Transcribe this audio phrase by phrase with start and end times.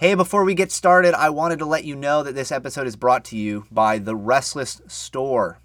[0.00, 2.94] Hey, before we get started, I wanted to let you know that this episode is
[2.94, 5.58] brought to you by The Restless Store.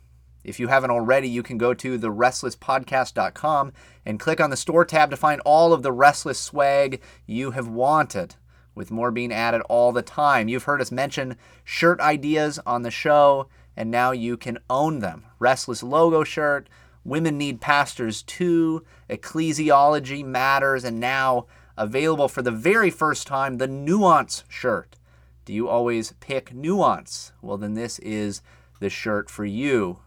[0.44, 3.74] If you haven't already, you can go to therestlesspodcast.com
[4.04, 7.68] and click on the store tab to find all of the Restless swag you have
[7.68, 8.34] wanted,
[8.74, 10.48] with more being added all the time.
[10.48, 15.26] You've heard us mention shirt ideas on the show, and now you can own them.
[15.38, 16.70] Restless logo shirt,
[17.04, 21.46] Women Need Pastors too, Ecclesiology Matters, and now
[21.78, 24.96] available for the very first time, the Nuance shirt.
[25.46, 27.34] Do you always pick Nuance?
[27.42, 28.42] Well, then this is
[28.80, 30.00] the shirt for you.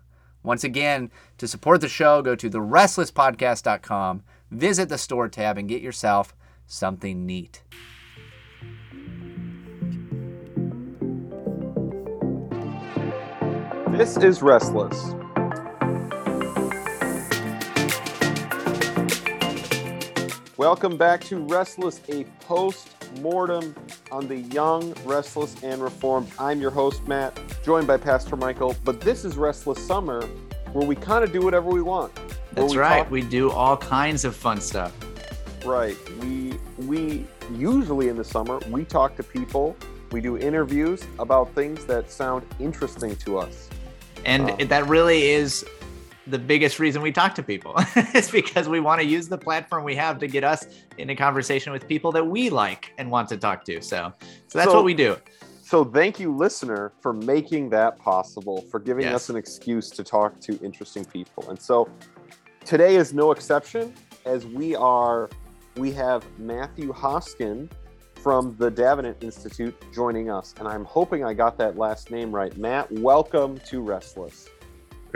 [0.43, 5.83] Once again, to support the show, go to therestlesspodcast.com, visit the store tab, and get
[5.83, 6.35] yourself
[6.67, 7.63] something neat.
[13.91, 15.15] This is Restless.
[20.59, 22.89] Welcome back to Restless, a post
[23.21, 23.75] mortem
[24.11, 26.31] on the young, restless, and reformed.
[26.39, 28.75] I'm your host, Matt, joined by Pastor Michael.
[28.83, 30.23] But this is Restless Summer,
[30.73, 32.11] where we kind of do whatever we want.
[32.55, 33.03] That's we right.
[33.03, 34.97] Talk- we do all kinds of fun stuff.
[35.63, 35.95] Right.
[36.21, 39.77] We we usually in the summer we talk to people.
[40.11, 43.69] We do interviews about things that sound interesting to us.
[44.25, 45.67] And uh, that really is
[46.27, 47.75] the biggest reason we talk to people
[48.15, 50.67] is because we want to use the platform we have to get us
[50.99, 53.81] in a conversation with people that we like and want to talk to.
[53.81, 54.13] So,
[54.49, 55.17] so that's so, what we do.
[55.63, 59.15] So thank you, listener, for making that possible, for giving yes.
[59.15, 61.49] us an excuse to talk to interesting people.
[61.49, 61.89] And so
[62.65, 65.31] today is no exception as we are
[65.77, 67.69] we have Matthew Hoskin
[68.15, 70.55] from the Davenant Institute joining us.
[70.59, 72.57] And I'm hoping I got that last name right.
[72.57, 74.49] Matt, welcome to Restless.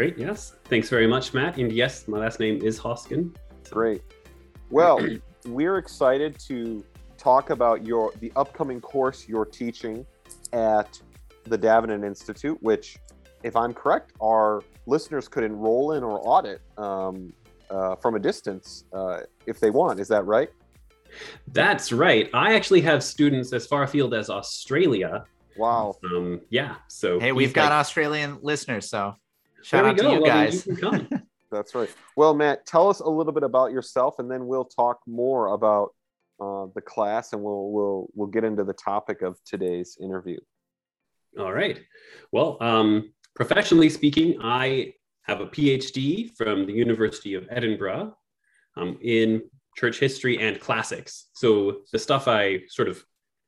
[0.00, 0.16] Great.
[0.16, 0.54] Yes.
[0.64, 1.58] Thanks very much, Matt.
[1.58, 3.36] And yes, my last name is Hoskin.
[3.68, 4.00] Great.
[4.70, 4.98] Well,
[5.44, 6.82] we're excited to
[7.18, 10.06] talk about your the upcoming course you're teaching
[10.54, 10.98] at
[11.44, 12.96] the Davenant Institute, which,
[13.42, 17.30] if I'm correct, our listeners could enroll in or audit um,
[17.68, 20.00] uh, from a distance uh, if they want.
[20.00, 20.48] Is that right?
[21.52, 22.30] That's right.
[22.32, 25.26] I actually have students as far afield as Australia.
[25.58, 25.98] Wow.
[26.06, 26.76] Um, yeah.
[26.88, 29.16] So hey, we've got like, Australian listeners, so
[29.62, 30.66] Shout out to you guys.
[30.66, 31.06] You
[31.50, 31.92] That's right.
[32.16, 35.90] Well, Matt, tell us a little bit about yourself, and then we'll talk more about
[36.40, 40.38] uh, the class, and we'll we'll we'll get into the topic of today's interview.
[41.38, 41.80] All right.
[42.32, 48.16] Well, um, professionally speaking, I have a PhD from the University of Edinburgh
[48.76, 49.42] um, in
[49.76, 51.28] church history and classics.
[51.34, 53.04] So the stuff I sort of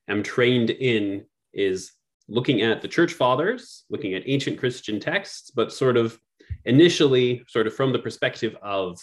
[0.09, 1.93] am trained in is
[2.29, 6.19] looking at the church fathers, looking at ancient Christian texts, but sort of
[6.65, 8.99] initially, sort of from the perspective of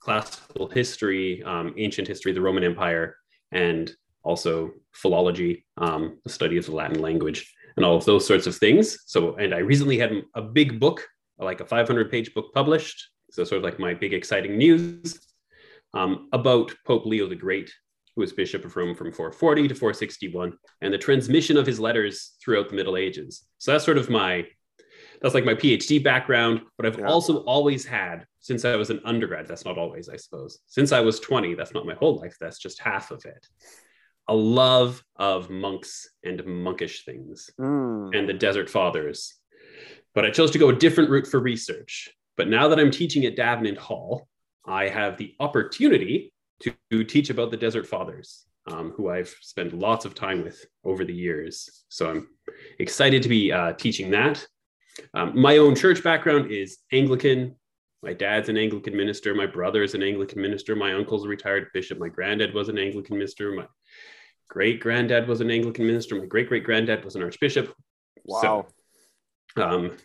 [0.00, 3.16] classical history, um, ancient history, the Roman Empire,
[3.52, 3.92] and
[4.22, 8.56] also philology, um, the study of the Latin language, and all of those sorts of
[8.56, 8.98] things.
[9.06, 11.06] So, and I recently had a big book,
[11.38, 13.10] like a 500 page book published.
[13.30, 15.18] So, sort of like my big exciting news
[15.94, 17.72] um, about Pope Leo the Great
[18.14, 22.36] who was Bishop of Rome from 440 to 461, and the transmission of his letters
[22.42, 23.44] throughout the Middle Ages.
[23.58, 24.46] So that's sort of my
[25.24, 27.06] that's like my PhD background, but I've yeah.
[27.06, 29.46] also always had since I was an undergrad.
[29.46, 30.58] That's not always, I suppose.
[30.66, 32.36] Since I was 20, that's not my whole life.
[32.38, 33.46] That's just half of it.
[34.28, 38.14] A love of monks and monkish things mm.
[38.14, 39.34] and the Desert Fathers.
[40.14, 42.10] But I chose to go a different route for research.
[42.36, 44.28] But now that I'm teaching at Davenant Hall,
[44.66, 50.04] I have the opportunity to teach about the Desert Fathers, um, who I've spent lots
[50.04, 51.84] of time with over the years.
[51.88, 52.28] So I'm
[52.78, 54.46] excited to be uh, teaching that.
[55.12, 57.56] Um, my own church background is Anglican.
[58.02, 59.34] My dad's an Anglican minister.
[59.34, 60.76] My brother is an Anglican minister.
[60.76, 61.98] My uncle's a retired bishop.
[61.98, 63.52] My granddad was an Anglican minister.
[63.52, 63.66] My
[64.48, 66.14] great granddad was an Anglican minister.
[66.16, 67.74] My great great granddad was an archbishop.
[68.24, 68.66] Wow.
[69.56, 69.96] So, um,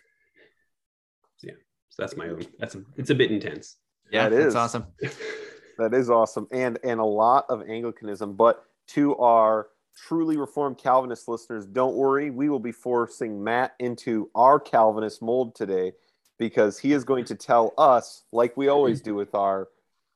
[1.42, 1.52] yeah,
[1.90, 2.42] so that's my own.
[2.58, 3.76] That's a, it's a bit intense.
[4.10, 4.54] Yeah, it is.
[4.54, 4.86] awesome.
[5.80, 8.34] That is awesome, and and a lot of Anglicanism.
[8.34, 14.30] But to our truly Reformed Calvinist listeners, don't worry, we will be forcing Matt into
[14.34, 15.92] our Calvinist mold today,
[16.38, 19.68] because he is going to tell us, like we always do with our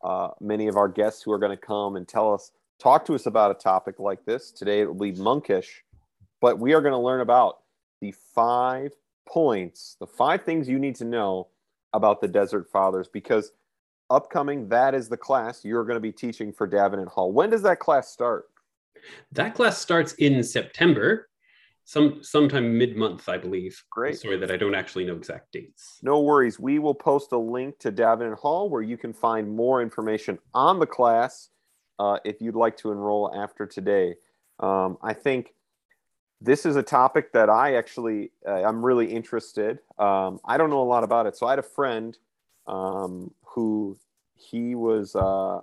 [0.03, 3.15] uh, many of our guests who are going to come and tell us, talk to
[3.15, 4.51] us about a topic like this.
[4.51, 5.83] Today it will be monkish,
[6.43, 7.61] but we are going to learn about
[8.03, 8.93] the five
[9.27, 11.49] points, the five things you need to know
[11.95, 13.53] about the Desert Fathers, because
[14.15, 17.33] upcoming, that is the class you're going to be teaching for Davenant Hall.
[17.33, 18.45] When does that class start?
[19.33, 21.29] That class starts in September,
[21.85, 23.83] some sometime mid-month, I believe.
[23.91, 24.19] Great.
[24.19, 25.99] Sorry that I don't actually know exact dates.
[26.03, 26.59] No worries.
[26.59, 30.79] We will post a link to Davenant Hall where you can find more information on
[30.79, 31.51] the class
[31.99, 34.15] uh, if you'd like to enroll after today.
[34.61, 35.53] Um, I think
[36.41, 39.81] this is a topic that I actually uh, I'm really interested.
[39.99, 42.17] Um, I don't know a lot about it, so I had a friend
[42.67, 43.97] um, who
[44.35, 45.61] he was uh,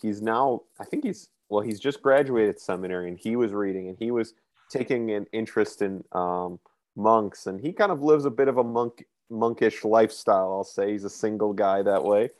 [0.00, 3.96] he's now I think he's well he's just graduated seminary and he was reading and
[3.98, 4.34] he was
[4.68, 6.58] taking an interest in um,
[6.96, 10.52] monks and he kind of lives a bit of a monk monkish lifestyle.
[10.52, 12.30] I'll say he's a single guy that way,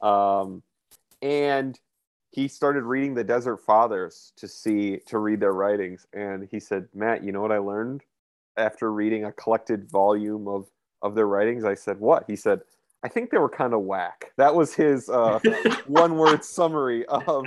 [0.00, 0.62] um,
[1.22, 1.78] and
[2.30, 6.88] he started reading the Desert Fathers to see to read their writings, and he said,
[6.94, 8.02] "Matt, you know what I learned
[8.56, 10.68] after reading a collected volume of
[11.02, 12.60] of their writings?" I said, "What?" He said,
[13.04, 15.38] "I think they were kind of whack." That was his uh,
[15.86, 17.46] one word summary of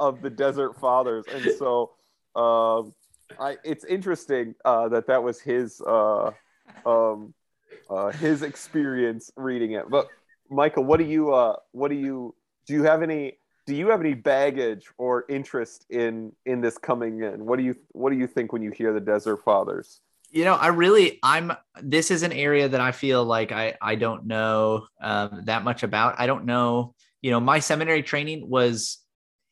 [0.00, 1.92] of the Desert Fathers, and so
[2.34, 2.94] um,
[3.38, 6.30] I, it's interesting uh, that that was his uh,
[6.84, 7.34] um,
[7.90, 9.88] uh, his experience reading it.
[9.88, 10.08] But
[10.50, 12.34] Michael, what do you uh, what do you
[12.66, 12.74] do?
[12.74, 17.44] You have any do you have any baggage or interest in in this coming in?
[17.44, 20.00] What do you what do you think when you hear the Desert Fathers?
[20.36, 21.50] You know, I really I'm
[21.82, 25.82] this is an area that I feel like I I don't know um, that much
[25.82, 26.20] about.
[26.20, 26.94] I don't know.
[27.22, 28.98] You know, my seminary training was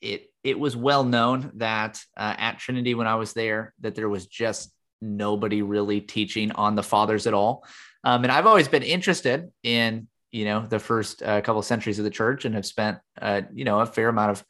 [0.02, 4.10] it it was well known that uh, at Trinity when I was there that there
[4.10, 7.64] was just nobody really teaching on the fathers at all.
[8.04, 11.98] Um, and I've always been interested in you know the first uh, couple of centuries
[11.98, 14.44] of the church and have spent uh, you know a fair amount of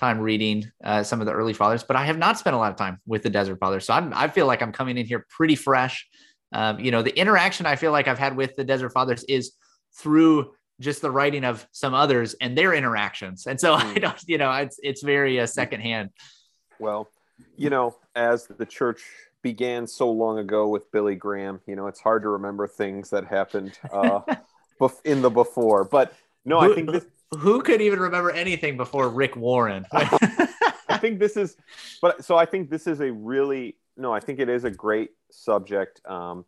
[0.00, 2.70] time reading uh, some of the early fathers but i have not spent a lot
[2.70, 5.26] of time with the desert fathers so I'm, i feel like i'm coming in here
[5.28, 6.08] pretty fresh
[6.52, 9.52] um, you know the interaction i feel like i've had with the desert fathers is
[9.94, 13.80] through just the writing of some others and their interactions and so mm.
[13.84, 14.00] i hmm.
[14.00, 16.10] don't you know it's it's very uh, secondhand
[16.78, 17.08] well
[17.56, 19.02] you know as the church
[19.42, 23.26] began so long ago with billy graham you know it's hard to remember things that
[23.26, 24.20] happened uh,
[25.04, 25.84] in the before.
[25.84, 26.14] But
[26.44, 27.06] no, I think this.
[27.38, 29.86] Who could even remember anything before Rick Warren?
[29.92, 31.56] I think this is,
[32.02, 34.12] but so I think this is a really no.
[34.12, 36.44] I think it is a great subject, um,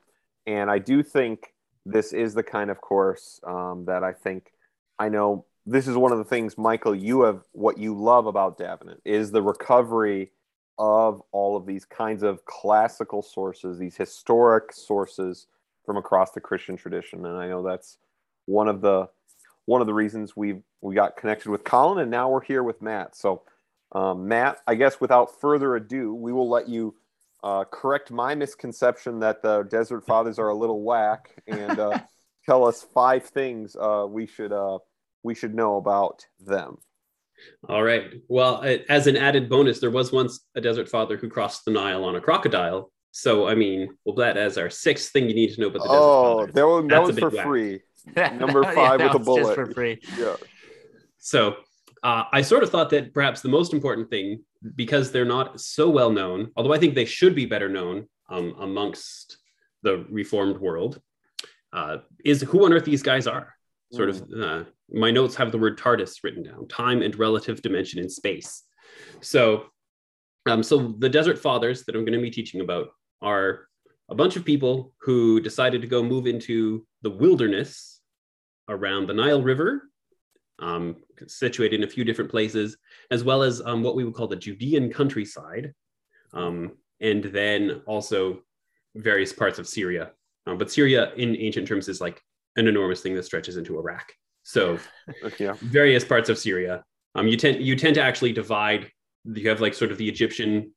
[0.47, 1.55] and I do think
[1.87, 4.53] this is the kind of course um, that I think
[4.99, 5.45] I know.
[5.65, 6.97] This is one of the things, Michael.
[6.97, 10.33] You have what you love about Davenant is the recovery
[10.79, 15.47] of all of these kinds of classical sources, these historic sources
[15.87, 17.99] from across the Christian tradition, and I know that's
[18.47, 19.09] one of the
[19.67, 22.83] one of the reasons we we got connected with Colin, and now we're here with
[22.83, 23.17] Matt.
[23.17, 23.43] So,
[23.93, 26.95] um, Matt, I guess without further ado, we will let you
[27.43, 31.99] uh, correct my misconception that the Desert Fathers are a little whack, and uh,
[32.47, 34.79] tell us five things uh, we should uh,
[35.23, 36.79] we should know about them.
[37.69, 38.13] All right.
[38.29, 42.05] Well, as an added bonus, there was once a Desert Father who crossed the Nile
[42.05, 42.93] on a crocodile.
[43.11, 45.89] So, I mean, we'll that as our sixth thing you need to know about the
[45.89, 46.63] Desert oh, Father.
[46.63, 47.45] Oh, that, that was for whack.
[47.45, 47.81] free.
[48.17, 49.55] Number five yeah, with a bullet.
[49.55, 50.01] for free.
[50.19, 50.37] Yeah.
[51.19, 51.57] So
[52.03, 54.43] uh, I sort of thought that perhaps the most important thing,
[54.75, 58.57] because they're not so well known, although I think they should be better known um,
[58.59, 59.39] amongst
[59.83, 61.01] the reformed world,
[61.73, 63.55] uh, is who on earth these guys are.
[63.93, 64.33] Sort mm.
[64.33, 68.09] of, uh, my notes have the word TARDIS written down: time and relative dimension in
[68.09, 68.65] space.
[69.21, 69.67] So,
[70.47, 72.89] um, so the Desert Fathers that I'm going to be teaching about
[73.21, 73.69] are
[74.09, 77.92] a bunch of people who decided to go move into the wilderness
[78.69, 79.83] around the Nile River,
[80.59, 82.77] um, situated in a few different places,
[83.11, 85.73] as well as um, what we would call the Judean countryside,
[86.33, 88.43] um, and then also
[88.95, 90.13] various parts of Syria.
[90.47, 92.21] Um, but Syria, in ancient terms, is like
[92.57, 94.13] an enormous thing that stretches into Iraq.
[94.43, 94.79] So,
[95.39, 95.55] yeah.
[95.61, 96.85] various parts of Syria.
[97.15, 98.91] Um, you tend you tend to actually divide.
[99.25, 100.73] You have like sort of the Egyptian,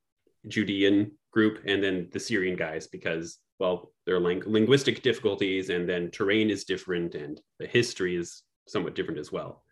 [0.48, 5.88] Judean group, and then the Syrian guys because well, there are ling- linguistic difficulties, and
[5.88, 9.64] then terrain is different, and the history is somewhat different as well.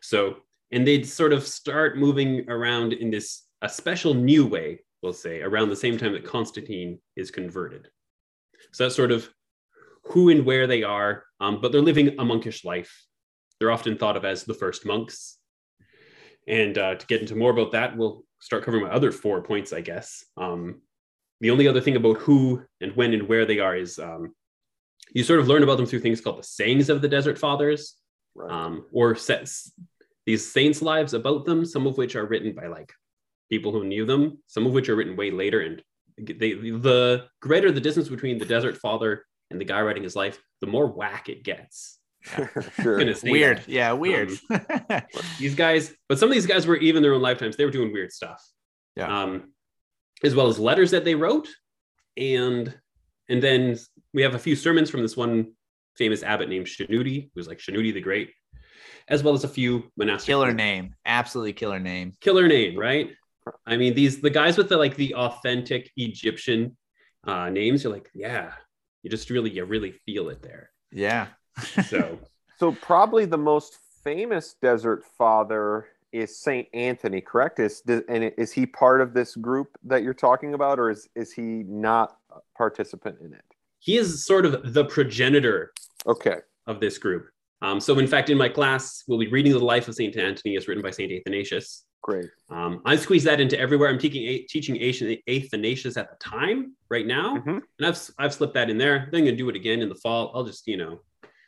[0.00, 0.36] So,
[0.72, 5.40] and they'd sort of start moving around in this a special new way, we'll say,
[5.40, 7.88] around the same time that Constantine is converted.
[8.72, 9.28] So that's sort of
[10.04, 13.04] who and where they are, um, but they're living a monkish life.
[13.58, 15.38] They're often thought of as the first monks.
[16.46, 19.72] And uh, to get into more about that, we'll start covering my other four points,
[19.72, 20.24] I guess.
[20.36, 20.82] Um,
[21.40, 24.34] the only other thing about who and when and where they are is um,
[25.12, 27.96] you sort of learn about them through things called the sayings of the desert fathers
[28.34, 28.50] right.
[28.50, 29.72] um, or sets
[30.24, 32.92] these saints lives about them some of which are written by like
[33.50, 35.82] people who knew them some of which are written way later and
[36.18, 40.40] they the greater the distance between the desert father and the guy writing his life
[40.60, 41.98] the more whack it gets
[42.82, 42.98] sure.
[43.24, 43.68] weird that.
[43.68, 45.02] yeah weird um,
[45.38, 47.92] these guys but some of these guys were even their own lifetimes they were doing
[47.92, 48.44] weird stuff
[48.96, 49.52] yeah um
[50.22, 51.48] as well as letters that they wrote.
[52.16, 52.74] And
[53.28, 53.76] and then
[54.14, 55.52] we have a few sermons from this one
[55.96, 58.30] famous abbot named Shenouda, who's like Shenouda the Great,
[59.08, 60.26] as well as a few monastic.
[60.26, 62.12] Killer name, absolutely killer name.
[62.20, 63.10] Killer name, right?
[63.66, 66.76] I mean, these the guys with the like the authentic Egyptian
[67.26, 68.52] uh, names, you're like, yeah,
[69.02, 70.70] you just really, you really feel it there.
[70.92, 71.28] Yeah.
[71.88, 72.18] So
[72.58, 75.86] So probably the most famous desert father
[76.18, 77.58] is Saint Anthony, correct?
[77.60, 81.32] Is and is he part of this group that you're talking about, or is is
[81.32, 83.42] he not a participant in it?
[83.78, 85.72] he is sort of the progenitor
[86.06, 86.38] Okay.
[86.66, 87.28] of this group.
[87.62, 90.56] Um, so, in fact, in my class, we'll be reading the life of Saint Anthony,
[90.56, 91.84] as written by Saint Athanasius.
[92.02, 92.26] Great.
[92.50, 93.88] Um, I squeeze that into everywhere.
[93.88, 94.76] I'm teaching teaching
[95.28, 97.62] Athanasius at the time, right now, Mhm.
[97.78, 99.08] and I've I've slipped that in there.
[99.12, 100.32] Then I'm gonna do it again in the fall.
[100.34, 101.00] I'll just you know,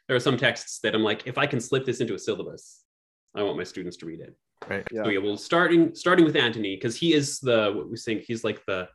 [0.06, 2.84] there are some texts that I'm like, if I can slip this into a syllabus,
[3.34, 4.34] I want my students to read it.
[4.68, 4.84] Right.
[4.92, 5.04] Yeah.
[5.04, 8.44] So yeah, well, starting starting with Antony because he is the what we think he's
[8.44, 8.88] like the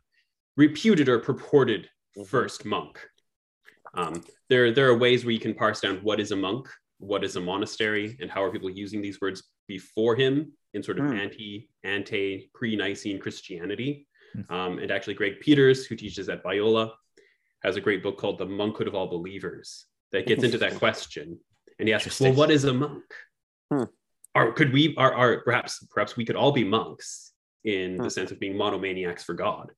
[0.56, 2.26] reputed or purported Mhm.
[2.28, 2.98] first monk.
[3.94, 6.68] Um, there there are ways where you can parse down what is a monk,
[6.98, 10.98] what is a monastery, and how are people using these words before him in sort
[10.98, 11.14] of Hmm.
[11.14, 14.06] anti ante pre Nicene Christianity.
[14.34, 14.52] Hmm.
[14.52, 16.92] Um, and actually, Greg Peters, who teaches at Biola,
[17.62, 21.40] has a great book called The Monkhood of All Believers that gets into that question.
[21.78, 23.04] And he asks, well, what is a monk?
[23.72, 23.84] Hmm.
[24.34, 27.32] Or could we, are, are perhaps, perhaps we could all be monks
[27.64, 28.02] in Hmm.
[28.02, 29.70] the sense of being monomaniacs for God?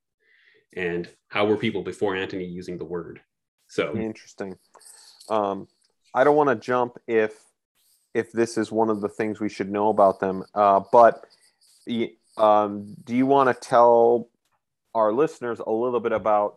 [0.76, 3.20] And how were people before Antony using the word?
[3.68, 4.56] So, Interesting.
[5.28, 5.68] Um,
[6.14, 7.32] I don't want to jump if
[8.14, 11.26] if this is one of the things we should know about them, uh, but
[12.38, 14.30] um, do you want to tell
[14.94, 16.56] our listeners a little bit about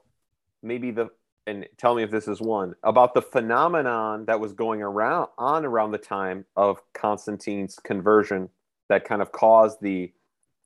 [0.63, 1.09] maybe the
[1.49, 5.65] and tell me if this is one about the phenomenon that was going around on
[5.65, 8.49] around the time of Constantine's conversion
[8.89, 10.11] that kind of caused the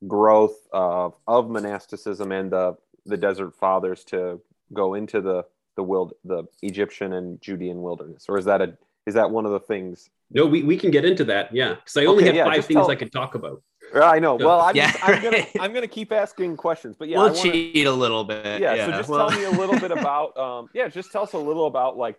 [0.08, 2.75] growth of, of monasticism and the
[3.06, 4.40] the desert fathers to
[4.74, 9.13] go into the the wild the Egyptian and Judean wilderness, or is that a is
[9.16, 10.10] that one of the things?
[10.36, 11.54] no, we, we can get into that.
[11.54, 11.75] Yeah.
[11.75, 13.62] Because I only Okay, have yeah, five things tell- I could talk about.
[13.94, 14.36] Yeah, I know.
[14.36, 15.46] Well, I'm, Yeah, just, I'm gonna.
[15.60, 18.62] I'm gonna keep asking questions, but yeah, we'll I wanna, cheat a little bit.
[18.62, 21.34] yeah, So just well- tell me a little bit about um yeah, just tell us
[21.34, 22.18] a little about like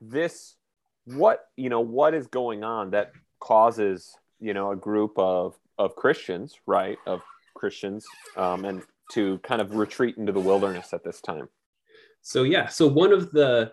[0.00, 0.54] this
[1.04, 5.94] what you know what is going on that causes you know a group of of
[5.96, 7.22] Christians right of
[7.54, 8.04] Christians
[8.36, 11.48] um and to kind of retreat into the wilderness at this time.
[12.20, 12.66] So, yeah.
[12.66, 13.72] So, one of the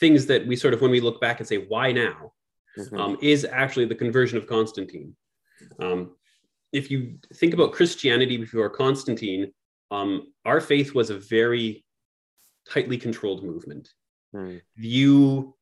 [0.00, 2.32] things that we sort of, when we look back and say, why now?
[2.76, 2.98] Mhm.
[2.98, 5.14] um, is actually the conversion of Constantine.
[5.78, 6.16] Um,
[6.72, 9.52] if you think about Christianity before Constantine,
[9.90, 11.84] um, our faith was a very
[12.68, 13.90] tightly controlled movement.
[14.34, 14.56] Hmm.
[14.76, 15.54] You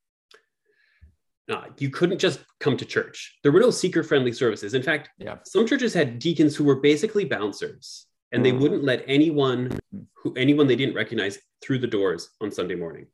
[1.49, 3.37] uh, you couldn't just come to church.
[3.43, 4.73] There were no seeker-friendly services.
[4.75, 5.39] In fact, Yeah.
[5.45, 8.61] some churches had deacons who were basically bouncers, and they Hmm.
[8.61, 9.77] wouldn't let anyone
[10.15, 13.07] who anyone they didn't recognize through the doors on Sunday morning.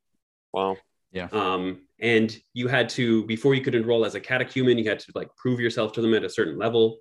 [0.52, 0.76] Wow.
[1.32, 5.12] Um, and you had to, before you could enroll as a catechumen, you had to
[5.14, 6.98] like prove yourself to them at a certain level.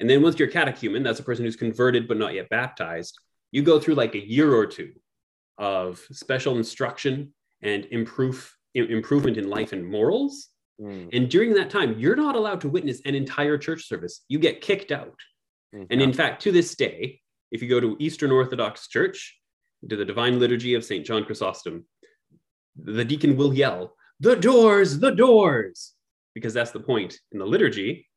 [0.00, 3.18] And then once you're catechumen, that's a person who's converted but not yet baptized.
[3.50, 4.92] You go through like a year or two
[5.58, 10.48] of special instruction and improve im- improvement in life and morals.
[10.80, 11.08] Hmm.
[11.12, 14.24] And during that time, you're not allowed to witness an entire church service.
[14.28, 15.18] You get kicked out.
[15.90, 19.38] And in fact, to this day, if you go to Eastern Orthodox Church,
[19.88, 21.04] to the Divine Liturgy of St.
[21.04, 21.84] John Chrysostom,
[22.76, 25.92] the deacon will yell, The doors, the doors,
[26.34, 28.07] because that's the point in the liturgy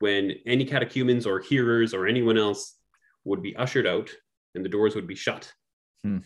[0.00, 2.76] when any catechumens or hearers or anyone else
[3.24, 4.10] would be ushered out
[4.54, 5.52] and the doors would be shut.
[6.04, 6.18] Hmm.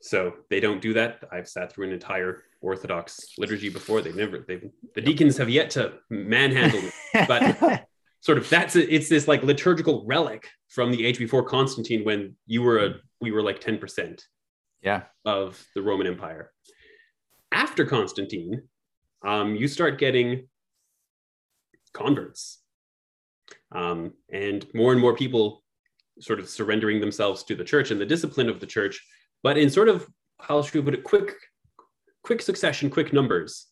[0.00, 1.20] So they don't do that.
[1.32, 4.02] I've sat through an entire Orthodox liturgy before.
[4.02, 6.90] They've never, they've, the deacons have yet to manhandle me
[7.26, 7.86] but
[8.20, 12.34] sort of that's a, it's this like liturgical relic from the age before Constantine when
[12.46, 14.22] you were a we were like 10%
[14.82, 15.02] yeah.
[15.24, 16.52] of the Roman Empire.
[17.52, 18.62] After Constantine,
[19.24, 20.48] um, you start getting
[21.94, 22.60] converts.
[23.74, 25.62] Um, and more and more people
[26.20, 29.04] sort of surrendering themselves to the church and the discipline of the church,
[29.42, 30.06] but in sort of
[30.40, 31.34] how should we put it, quick,
[32.22, 33.66] quick succession, quick numbers.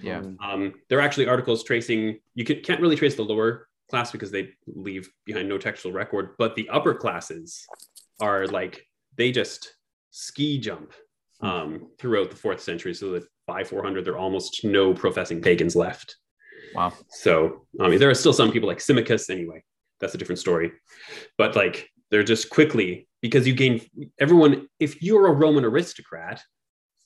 [0.00, 0.22] Yeah.
[0.42, 4.30] Um, there are actually articles tracing, you can, can't really trace the lower class because
[4.30, 7.66] they leave behind no textual record, but the upper classes
[8.20, 8.84] are like,
[9.16, 9.74] they just
[10.10, 10.92] ski jump
[11.40, 12.94] um, throughout the fourth century.
[12.94, 16.16] So that by 400, there are almost no professing pagans left.
[16.74, 16.92] Wow.
[17.08, 19.62] So, I mean, there are still some people like Symmachus anyway.
[20.00, 20.72] That's a different story.
[21.36, 23.82] But like, they're just quickly, because you gain
[24.18, 26.42] everyone, if you're a Roman aristocrat,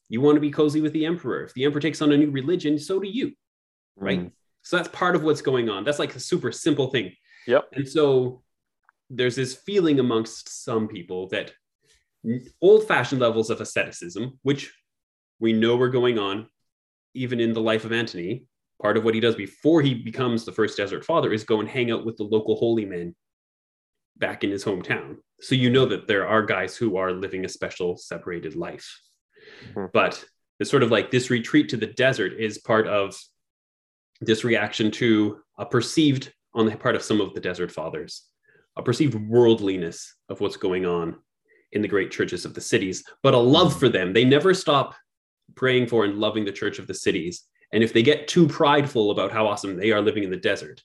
[0.09, 1.45] you want to be cozy with the emperor.
[1.45, 3.33] If the emperor takes on a new religion, so do you,
[3.97, 4.21] right?
[4.21, 4.33] Mm.
[4.63, 5.85] So that's part of what's going on.
[5.85, 7.13] That's like a super simple thing.
[7.47, 7.69] Yep.
[7.73, 8.43] And so
[9.11, 11.53] there's this feeling amongst some people that
[12.61, 14.73] old fashioned levels of asceticism, which
[15.41, 16.47] we know were going on
[17.15, 18.45] even in the life of Antony,
[18.83, 21.69] part of what he does before he becomes the first desert father is go and
[21.69, 23.15] hang out with the local holy men
[24.19, 25.17] back in his hometown.
[25.41, 29.01] So you know that there are guys who are living a special separated life.
[29.75, 29.87] Hmm.
[29.93, 30.25] But
[30.61, 33.17] it's sort of like this retreat to the desert is part of
[34.21, 38.25] this reaction to a perceived on the part of some of the desert fathers,
[38.77, 41.17] a perceived worldliness of what's going on
[41.73, 44.13] in the great churches of the cities, but a love for them.
[44.13, 44.95] They never stop
[45.57, 47.45] praying for and loving the church of the cities.
[47.73, 50.83] And if they get too prideful about how awesome they are living in the desert,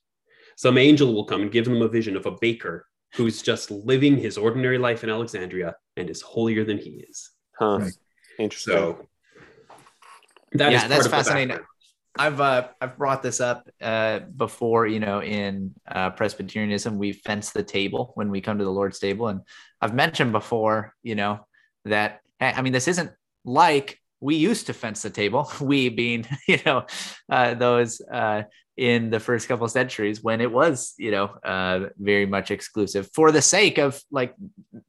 [0.55, 4.17] some angel will come and give them a vision of a baker who's just living
[4.17, 7.31] his ordinary life in Alexandria and is holier than he is.
[7.57, 7.79] Huh.
[7.79, 7.93] Right.
[8.39, 8.73] Interesting.
[8.73, 9.07] So
[10.53, 11.59] that Yeah, is that's fascinating.
[12.19, 14.87] I've uh, I've brought this up uh, before.
[14.87, 18.99] You know, in uh, Presbyterianism, we fence the table when we come to the Lord's
[18.99, 19.41] table, and
[19.81, 20.95] I've mentioned before.
[21.03, 21.45] You know
[21.85, 23.11] that I mean, this isn't
[23.45, 25.51] like we used to fence the table.
[25.61, 26.85] We being you know
[27.29, 28.43] uh, those uh,
[28.75, 33.09] in the first couple of centuries when it was you know uh, very much exclusive
[33.13, 34.35] for the sake of like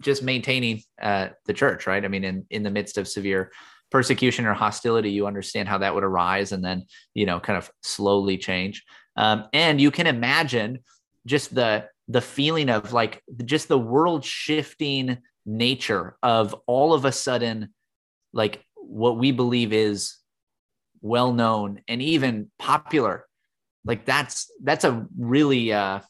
[0.02, 2.04] just maintaining uh, the church, right?
[2.04, 3.50] I mean, in in the midst of severe
[3.90, 7.70] persecution or hostility, you understand how that would arise and then, you know, kind of
[7.82, 8.84] slowly change.
[9.16, 10.80] Um, and you can imagine
[11.26, 17.12] just the the feeling of like just the world shifting nature of all of a
[17.12, 17.74] sudden,
[18.32, 20.16] like what we believe is
[21.00, 23.26] well known and even popular.
[23.84, 26.00] Like that's that's a really uh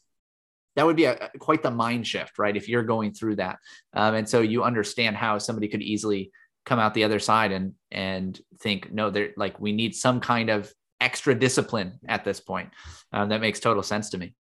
[0.76, 2.56] that would be a, quite the mind shift, right?
[2.56, 3.58] If you're going through that,
[3.94, 6.30] um, and so you understand how somebody could easily
[6.64, 10.50] come out the other side and and think no they're like we need some kind
[10.50, 12.68] of extra discipline at this point
[13.12, 14.34] um, that makes total sense to me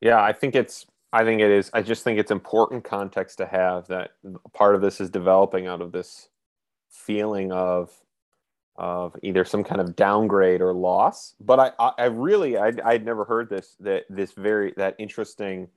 [0.00, 3.46] Yeah, I think it's I think it is I just think it's important context to
[3.46, 4.10] have that
[4.54, 6.28] part of this is developing out of this
[6.98, 7.90] feeling of
[8.76, 11.34] of either some kind of downgrade or loss.
[11.40, 15.68] But I I, I really I I'd never heard this that this very that interesting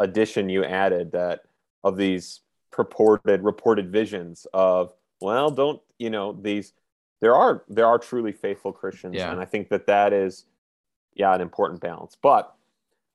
[0.00, 1.40] addition you added that
[1.84, 6.72] of these purported reported visions of well don't you know these
[7.20, 9.30] there are there are truly faithful Christians Yeah.
[9.32, 10.46] and I think that that is
[11.14, 12.16] yeah an important balance.
[12.20, 12.54] But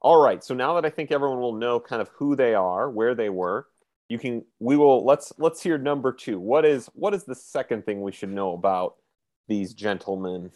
[0.01, 2.91] all right, so now that I think everyone will know kind of who they are,
[2.91, 3.65] where they were,
[4.10, 6.39] you can we will let's let's hear number 2.
[6.39, 8.96] What is what is the second thing we should know about
[9.48, 10.52] these gentlemen?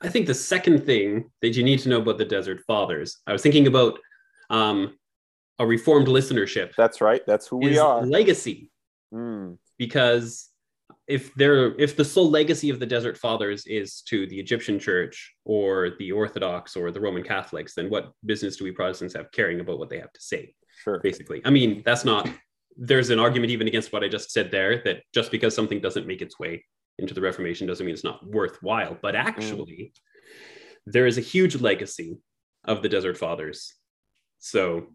[0.00, 3.32] I think the second thing that you need to know about the Desert Fathers, I
[3.32, 3.98] was thinking about
[4.50, 4.98] um,
[5.60, 6.72] a reformed listenership.
[6.76, 7.22] That's right.
[7.24, 8.04] That's who we are.
[8.04, 8.72] legacy,
[9.12, 10.48] Mm, because
[11.06, 15.34] if they're if the sole legacy of the Desert Fathers is to the Egyptian Church
[15.44, 19.60] or the Orthodox or the Roman Catholics, then what business do we Protestants have caring
[19.60, 20.54] about what they have to say?
[20.82, 21.00] Sure.
[21.00, 22.28] Basically, I mean that's not.
[22.76, 26.06] There's an argument even against what I just said there that just because something doesn't
[26.06, 26.64] make its way
[26.98, 28.96] into the Reformation doesn't mean it's not worthwhile.
[29.00, 29.92] But actually,
[30.86, 32.18] there is a huge legacy
[32.64, 33.74] of the Desert Fathers.
[34.38, 34.88] So,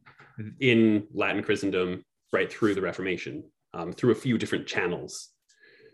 [0.60, 5.30] in Latin Christendom, right through the Reformation, um, through a few different channels.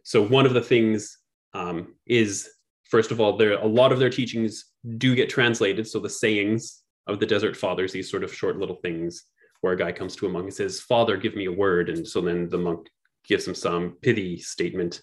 [0.04, 1.18] So, one of the things
[1.54, 2.50] um, is,
[2.90, 4.66] first of all, there a lot of their teachings
[4.98, 5.88] do get translated.
[5.88, 9.26] So, the sayings of the Desert Fathers, these sort of short little things,
[9.64, 12.06] where a guy comes to a monk and says, "Father, give me a word," and
[12.06, 12.90] so then the monk
[13.26, 15.02] gives him some pithy statement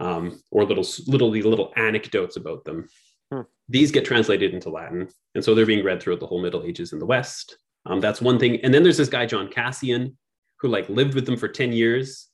[0.00, 2.88] um, or little little little anecdotes about them.
[3.32, 3.42] Hmm.
[3.68, 6.92] These get translated into Latin, and so they're being read throughout the whole Middle Ages
[6.92, 7.56] in the West.
[7.86, 8.60] Um, that's one thing.
[8.64, 10.18] And then there's this guy John Cassian,
[10.58, 12.26] who like lived with them for ten years,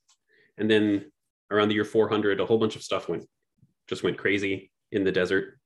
[0.57, 1.13] and then
[1.51, 3.27] around the year 400, a whole bunch of stuff went
[3.87, 5.59] just went crazy in the desert,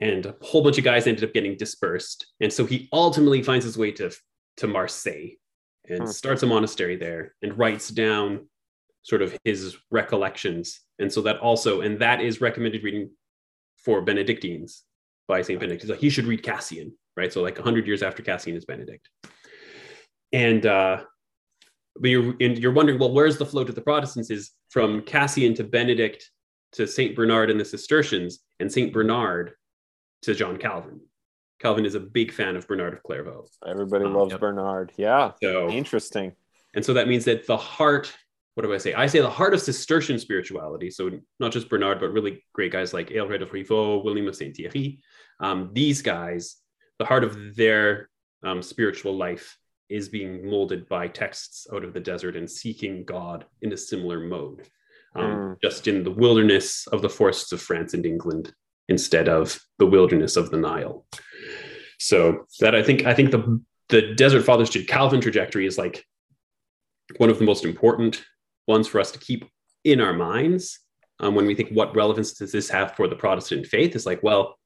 [0.00, 2.24] and a whole bunch of guys ended up getting dispersed.
[2.40, 4.12] And so he ultimately finds his way to
[4.58, 5.36] to Marseille
[5.88, 6.06] and Hmm.
[6.06, 8.48] starts a monastery there and writes down
[9.02, 10.80] sort of his recollections.
[10.98, 13.10] And so that also, and that is recommended reading
[13.76, 14.84] for Benedictines
[15.26, 15.58] by St.
[15.58, 15.86] Benedict.
[15.86, 17.32] So he should read Cassian, right?
[17.32, 19.08] So like 100 years after Cassian is Benedict.
[20.32, 21.04] And, uh,
[21.98, 25.54] but you're, and you're wondering, well, where's the flow to the Protestants is from Cassian
[25.54, 26.30] to Benedict
[26.72, 27.16] to St.
[27.16, 28.92] Bernard and the Cistercians and St.
[28.92, 29.52] Bernard
[30.22, 31.00] to John Calvin.
[31.60, 33.46] Calvin is a big fan of Bernard of Clairvaux.
[33.66, 34.40] Everybody Um, loves yep.
[34.40, 34.92] Bernard.
[34.96, 35.32] Yeah.
[35.42, 36.32] So Interesting.
[36.74, 38.12] and so that means that the heart,
[38.54, 38.94] what do I say?
[38.94, 40.90] I say the heart of Cistercian spirituality.
[40.90, 44.56] So not just Bernard, but really great guys like Aelred of Rievaulx, William of Saint
[44.56, 45.00] Thierry.
[45.38, 46.56] Um, these guys,
[46.98, 48.08] the heart of their
[48.42, 49.56] um, spiritual life
[49.90, 54.20] is being molded by texts out of the desert and seeking God in a similar
[54.20, 54.68] mode,
[55.16, 58.54] um, just in the wilderness of the forests of France and England
[58.88, 61.04] instead of the wilderness of the Nile.
[62.00, 66.04] So that I think I think the the Desert Fathers to Calvin trajectory is like
[67.18, 68.24] one of the most important
[68.66, 69.44] ones for us to keep
[69.84, 70.80] in our minds
[71.18, 73.94] um, when we think what relevance does this have for the Protestant faith?
[73.94, 74.58] Is like, well,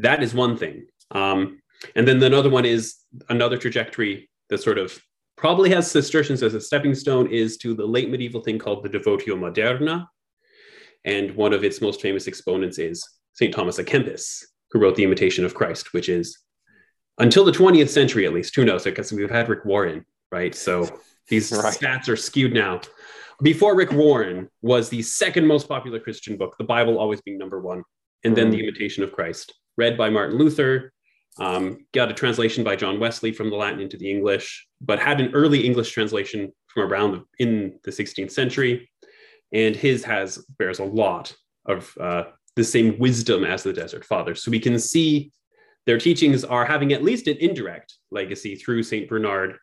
[0.00, 0.86] that is one thing.
[1.12, 1.62] Um,
[1.94, 2.96] and then another one is
[3.28, 5.00] another trajectory that sort of
[5.36, 8.88] probably has Cistercians as a stepping stone is to the late medieval thing called the
[8.88, 10.06] Devotio Moderna.
[11.04, 13.54] And one of its most famous exponents is St.
[13.54, 14.42] Thomas à Kempis,
[14.72, 16.36] who wrote The Imitation of Christ, which is
[17.18, 18.84] until the 20th century, at least, who knows?
[18.84, 20.54] Because we've had Rick Warren, right?
[20.54, 20.88] So
[21.28, 21.74] these right.
[21.74, 22.80] stats are skewed now.
[23.42, 27.60] Before Rick Warren was the second most popular Christian book, the Bible always being number
[27.60, 27.84] one,
[28.24, 28.52] and then mm.
[28.52, 30.92] The Imitation of Christ, read by Martin Luther,
[31.38, 35.20] um, got a translation by John Wesley from the Latin into the English, but had
[35.20, 38.90] an early English translation from around in the 16th century.
[39.52, 42.24] And his has bears a lot of uh,
[42.56, 44.42] the same wisdom as the Desert Fathers.
[44.42, 45.30] So we can see
[45.88, 49.08] their teachings are having at least an indirect legacy through St.
[49.08, 49.56] Bernard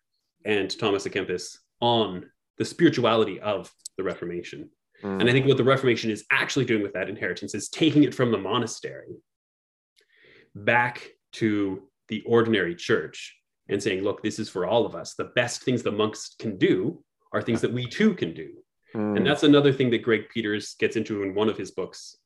[0.43, 2.25] and Thomas à Kempis on
[2.57, 4.71] the spirituality of the Reformation.
[5.03, 5.21] Mm.
[5.21, 8.15] And I think what the Reformation is actually doing with that inheritance is taking it
[8.15, 9.17] from the monastery
[10.55, 13.37] back to the ordinary church
[13.69, 15.13] and saying, look, this is for all of us.
[15.13, 18.49] The best things the monks can do are things that we too can do.
[18.95, 19.17] Mm.
[19.17, 22.17] And that's another thing that Greg Peters gets into in one of his books.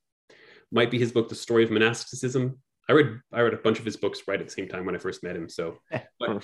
[0.72, 2.60] Might be his book, The Story of Monasticism.
[2.90, 4.96] I read I read a bunch of his books right at the same time when
[4.96, 5.48] I first met him.
[5.48, 5.78] So
[6.20, 6.44] but,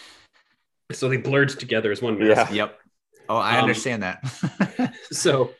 [0.92, 2.50] so they blurred together as one Yeah.
[2.52, 2.80] Yep.
[3.28, 4.94] Oh, I um, understand that.
[5.12, 5.52] so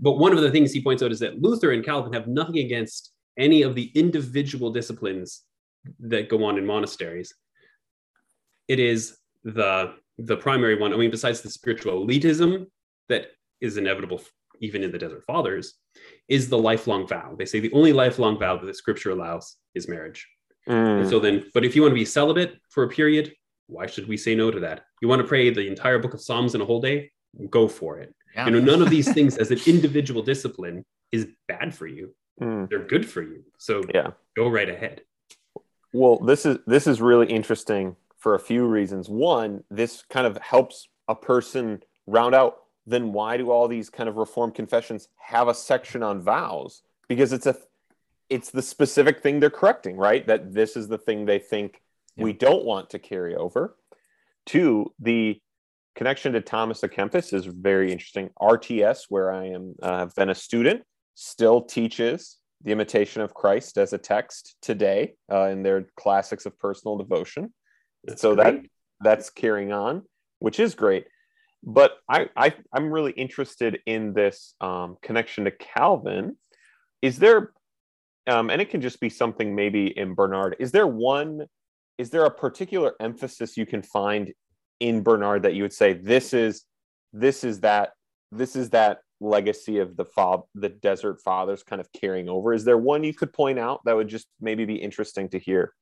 [0.00, 2.58] but one of the things he points out is that Luther and Calvin have nothing
[2.58, 5.42] against any of the individual disciplines
[6.00, 7.34] that go on in monasteries.
[8.68, 10.94] It is the the primary one.
[10.94, 12.66] I mean, besides the spiritual elitism
[13.08, 13.26] that
[13.60, 14.22] is inevitable
[14.62, 15.74] even in the Desert Fathers,
[16.28, 17.34] is the lifelong vow.
[17.36, 20.26] They say the only lifelong vow that the Scripture allows is marriage.
[20.68, 21.10] Mm.
[21.10, 23.34] so then, but if you want to be celibate for a period,
[23.66, 24.84] why should we say no to that?
[25.00, 27.10] You want to pray the entire book of Psalms in a whole day?
[27.50, 28.14] Go for it.
[28.34, 28.46] Yeah.
[28.46, 32.14] You know, none of these things as an individual discipline is bad for you.
[32.40, 32.68] Mm.
[32.68, 33.42] They're good for you.
[33.58, 35.02] So yeah, go right ahead.
[35.92, 39.08] Well, this is this is really interesting for a few reasons.
[39.08, 44.08] One, this kind of helps a person round out then why do all these kind
[44.08, 46.82] of reformed confessions have a section on vows?
[47.08, 47.56] Because it's a
[48.28, 50.26] it's the specific thing they're correcting, right?
[50.26, 51.82] That this is the thing they think
[52.16, 52.24] yeah.
[52.24, 53.76] we don't want to carry over.
[54.46, 55.40] Two, the
[55.94, 58.30] connection to Thomas à Kempis is very interesting.
[58.40, 60.82] RTS, where I am uh, have been a student,
[61.14, 66.58] still teaches the imitation of Christ as a text today uh, in their classics of
[66.58, 67.52] personal devotion.
[68.04, 68.62] That's so great.
[68.62, 70.02] that that's carrying on,
[70.38, 71.06] which is great.
[71.62, 76.36] But I, I I'm really interested in this um, connection to Calvin.
[77.02, 77.52] Is there,
[78.26, 80.56] um, and it can just be something maybe in Bernard.
[80.58, 81.46] Is there one?
[81.98, 84.32] Is there a particular emphasis you can find
[84.80, 86.64] in Bernard that you would say this is
[87.12, 87.90] this is that
[88.32, 92.64] this is that legacy of the fa- the desert fathers kind of carrying over is
[92.64, 95.72] there one you could point out that would just maybe be interesting to hear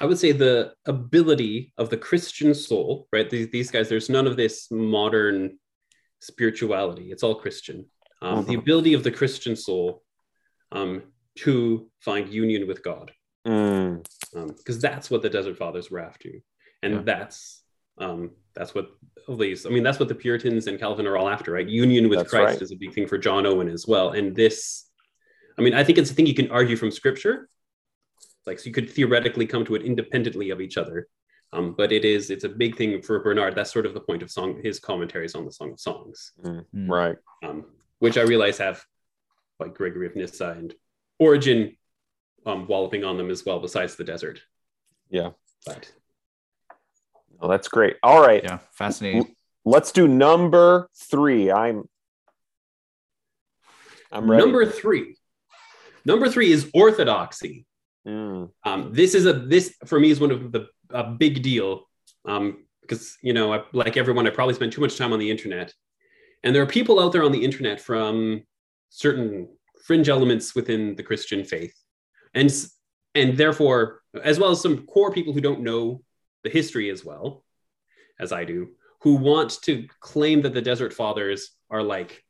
[0.00, 4.26] i would say the ability of the christian soul right these, these guys there's none
[4.26, 5.58] of this modern
[6.20, 7.84] spirituality it's all christian
[8.22, 8.50] um, mm-hmm.
[8.50, 10.02] the ability of the christian soul
[10.72, 11.02] um,
[11.36, 13.12] to find union with god
[13.44, 14.02] because
[14.34, 14.72] mm.
[14.74, 16.30] um, that's what the desert fathers were after
[16.82, 17.02] and yeah.
[17.04, 17.62] that's
[17.98, 18.88] um, that's what
[19.28, 21.66] at least I mean that's what the Puritans and Calvin are all after, right?
[21.66, 22.62] Union with that's Christ right.
[22.62, 24.10] is a big thing for John Owen as well.
[24.10, 24.86] And this,
[25.58, 27.48] I mean, I think it's a thing you can argue from Scripture,
[28.46, 31.08] like so you could theoretically come to it independently of each other.
[31.52, 33.54] Um, but it is it's a big thing for Bernard.
[33.54, 36.90] That's sort of the point of song his commentaries on the Song of Songs, mm-hmm.
[36.90, 37.16] right?
[37.44, 37.66] Um,
[38.00, 38.84] which I realize have
[39.60, 40.74] like Gregory of Nyssa and
[41.18, 41.76] Origen
[42.44, 44.40] um, walloping on them as well, besides the desert.
[45.10, 45.30] Yeah,
[45.64, 45.92] but
[47.44, 47.96] Oh, that's great.
[48.02, 48.42] All right.
[48.42, 49.34] Yeah, fascinating.
[49.66, 51.50] Let's do number three.
[51.50, 51.88] I'm
[54.10, 54.42] I'm ready.
[54.42, 55.16] Number three.
[56.06, 57.66] Number three is orthodoxy.
[58.64, 61.88] Um, this is a this for me is one of the a big deal
[62.26, 65.30] um, because you know I, like everyone I probably spend too much time on the
[65.30, 65.72] internet,
[66.42, 68.42] and there are people out there on the internet from
[68.90, 69.48] certain
[69.84, 71.74] fringe elements within the Christian faith,
[72.34, 72.52] and
[73.14, 76.02] and therefore as well as some core people who don't know
[76.42, 77.44] the history as well
[78.20, 78.68] as I do,
[79.00, 82.22] who want to claim that the Desert Fathers are like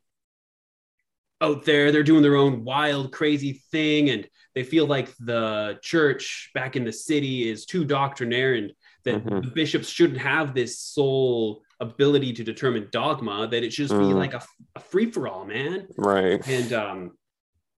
[1.40, 6.50] out there, they're doing their own wild, crazy thing, and they feel like the church
[6.54, 8.72] back in the city is too doctrinaire and
[9.04, 9.40] that mm-hmm.
[9.40, 14.08] the bishops shouldn't have this sole ability to determine dogma, that it should just mm.
[14.08, 14.42] be like a,
[14.76, 15.86] a free for all, man.
[15.98, 16.46] Right.
[16.48, 17.10] And, um,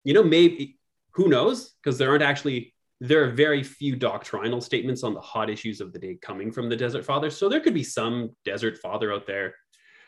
[0.03, 0.77] you know, maybe
[1.11, 1.73] who knows?
[1.81, 5.91] Because there aren't actually there are very few doctrinal statements on the hot issues of
[5.91, 7.37] the day coming from the Desert Fathers.
[7.37, 9.55] So there could be some Desert Father out there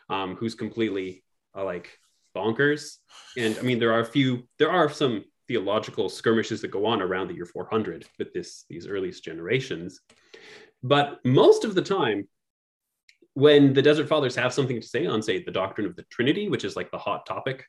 [0.10, 1.23] um, who's completely
[1.55, 1.97] uh, like
[2.38, 2.97] bonkers.
[3.38, 5.13] And I mean, there are a few, there are some
[5.47, 9.89] theological skirmishes that go on around the year 400 with this these earliest generations.
[10.84, 12.28] But most of the time,
[13.34, 16.50] when the Desert Fathers have something to say on, say, the doctrine of the Trinity,
[16.50, 17.65] which is like the hot topic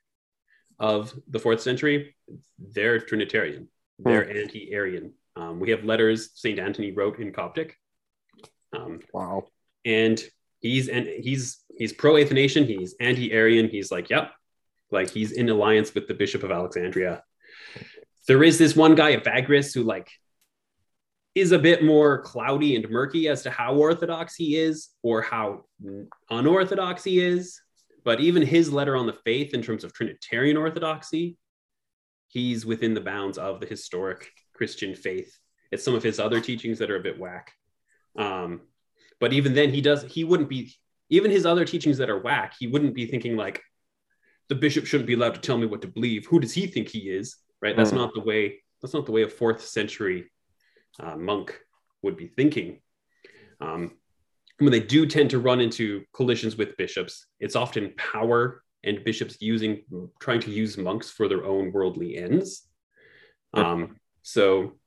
[0.78, 2.14] of the fourth century,
[2.58, 3.68] they're Trinitarian.
[3.98, 4.36] They're Hmm.
[4.38, 5.12] anti-Arian.
[5.36, 7.76] Um, we have letters Saint Anthony wrote in Coptic,
[8.76, 9.48] um, Wow.
[9.84, 10.18] and
[10.60, 12.64] he's and he's he's pro-Athanasian.
[12.64, 13.68] He's anti-Arian.
[13.68, 14.32] He's like, yep,
[14.90, 17.22] like he's in alliance with the Bishop of Alexandria.
[18.26, 20.10] There is this one guy, Evagrius, who like
[21.34, 25.64] is a bit more cloudy and murky as to how orthodox he is or how
[26.30, 27.60] unorthodox he is.
[28.04, 31.36] But even his letter on the faith, in terms of Trinitarian orthodoxy,
[32.28, 35.38] he's within the bounds of the historic Christian faith.
[35.70, 37.52] It's some of his other teachings that are a bit whack.
[38.16, 38.62] Um,
[39.20, 40.74] but even then, he does he wouldn't be
[41.10, 42.54] even his other teachings that are whack.
[42.58, 43.62] He wouldn't be thinking like
[44.48, 46.26] the bishop shouldn't be allowed to tell me what to believe.
[46.26, 47.36] Who does he think he is?
[47.60, 47.76] Right?
[47.76, 47.96] That's Mm.
[47.96, 48.62] not the way.
[48.80, 50.30] That's not the way a fourth century
[51.00, 51.58] uh, monk
[52.02, 52.80] would be thinking.
[53.60, 53.96] Um,
[54.58, 59.36] when they do tend to run into collisions with bishops, it's often power and bishops
[59.40, 59.82] using
[60.20, 62.68] trying to use monks for their own worldly ends.
[63.54, 64.78] Um, so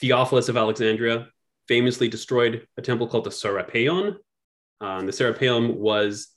[0.00, 1.28] Theophilus of Alexandria
[1.68, 4.16] famously destroyed a temple called the Serapeum.
[4.80, 6.28] Uh, and the Serapeum was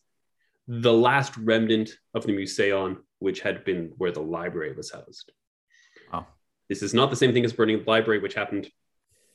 [0.68, 5.32] the last remnant of the Museon, which had been where the library was housed.
[6.12, 6.28] Wow.
[6.70, 8.70] This is not the same thing as burning the library, which happened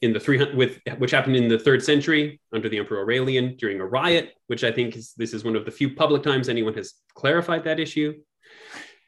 [0.02, 3.80] in the 300 with which happened in the third century under the Emperor Aurelian during
[3.80, 6.74] a riot, which I think is this is one of the few public times anyone
[6.74, 8.14] has clarified that issue.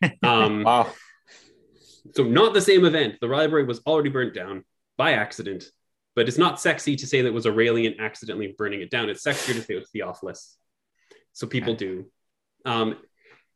[0.22, 0.92] Um, Wow.
[2.14, 3.16] so not the same event.
[3.20, 4.64] The library was already burnt down
[4.96, 5.64] by accident,
[6.14, 9.08] but it's not sexy to say that it was Aurelian accidentally burning it down.
[9.10, 10.56] It's sexier to say it was Theophilus.
[11.38, 12.04] So people do.
[12.64, 12.96] Um,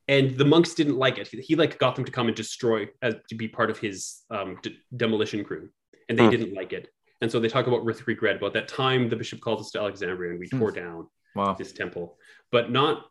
[0.06, 1.26] and the monks didn't like it.
[1.26, 4.20] He, he, like got them to come and destroy as to be part of his
[4.30, 5.68] um, d- demolition crew,
[6.08, 6.30] and they Hmm.
[6.30, 6.88] didn't like it.
[7.20, 9.80] And so they talk about with regret about that time the bishop called us to
[9.80, 10.60] Alexandria and we Hmm.
[10.60, 11.54] tore down Wow.
[11.54, 12.18] this temple,
[12.52, 13.06] but not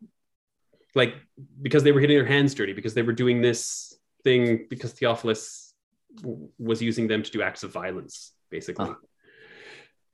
[0.95, 1.15] like
[1.61, 5.73] because they were getting their hands dirty because they were doing this thing because Theophilus
[6.21, 8.89] w- was using them to do acts of violence, basically.
[8.91, 8.95] Huh.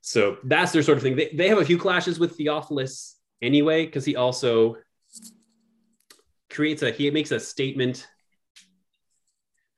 [0.02, 1.16] So that's their sort of thing.
[1.16, 4.78] They, they have a few clashes with Theophilus anyway, because he also
[6.50, 8.08] creates a he makes a statement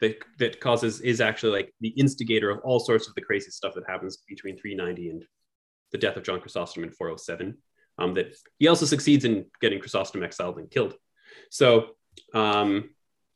[0.01, 3.73] that that causes is actually like the instigator of all sorts of the crazy stuff
[3.75, 5.25] that happens between 390 and
[5.91, 7.57] the death of John Chrysostom in 407.
[7.97, 10.95] Um, that he also succeeds in getting Chrysostom exiled and killed.
[11.49, 11.89] So,
[12.33, 12.91] um,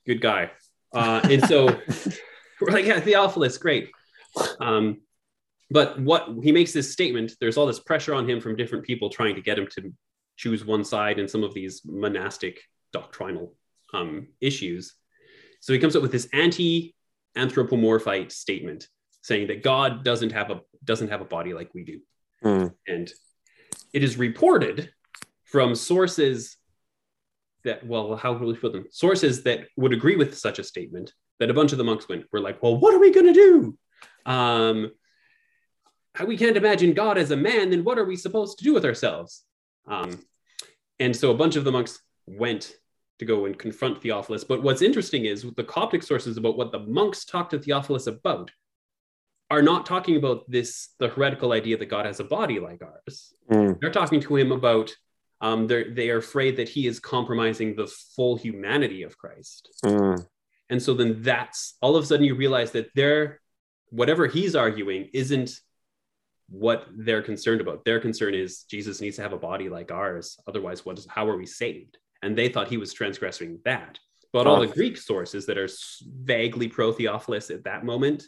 [0.08, 0.52] good guy.
[0.94, 1.66] Uh, and so
[2.62, 3.90] we're like, yeah, Theophilus, great.
[4.62, 5.02] Um,
[5.70, 9.10] but what he makes this statement, there's all this pressure on him from different people
[9.10, 9.94] trying to get him to
[10.36, 13.56] choose one side in some of these monastic doctrinal
[13.94, 14.94] um, issues.
[15.60, 18.88] So he comes up with this anti-anthropomorphite statement
[19.22, 22.00] saying that God doesn't have a doesn't have a body like we do.
[22.42, 22.68] Hmm.
[22.88, 23.12] And
[23.94, 24.92] it is reported
[25.46, 26.58] from sources
[27.64, 28.86] that, well, how will we put them?
[28.92, 32.26] Sources that would agree with such a statement that a bunch of the monks went,
[32.32, 33.78] were like, well, what are we going to do?
[34.26, 34.92] Um,
[36.26, 38.86] we can't imagine God as a man, then what are we supposed to do with
[38.86, 39.44] ourselves?
[39.88, 40.20] Um,
[41.00, 42.76] and so a bunch of the monks went
[43.20, 44.44] to go and confront Theophilus.
[44.44, 48.52] But what's interesting is the Coptic sources about what the monks talked to Theophilus about
[49.50, 53.34] are not talking about this the heretical idea that God has a body like ours.
[53.50, 53.74] Hmm.
[53.80, 54.96] They're talking to him about
[55.42, 59.70] um, they're they are afraid that he is compromising the full humanity of Christ.
[59.86, 60.16] Hmm.
[60.70, 63.42] And so then that's all of a sudden you realize that they're
[63.90, 65.60] whatever he's arguing isn't
[66.50, 67.86] what they're concerned about.
[67.86, 70.38] Their concern is Jesus needs to have a body like ours.
[70.48, 71.98] Otherwise, what is how are we saved?
[72.22, 74.00] And they thought he was transgressing that.
[74.32, 75.70] But all the Greek sources that are
[76.24, 78.24] vaguely pro Theophilus at that moment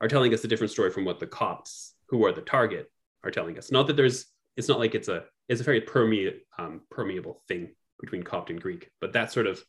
[0.00, 2.90] are telling us a different story from what the Copts, who are the target,
[3.24, 3.72] are telling us.
[3.72, 7.74] Not that there's, it's not like it's a, it's a very permeate, um, permeable thing
[8.00, 9.60] between Copt and Greek, but that's sort of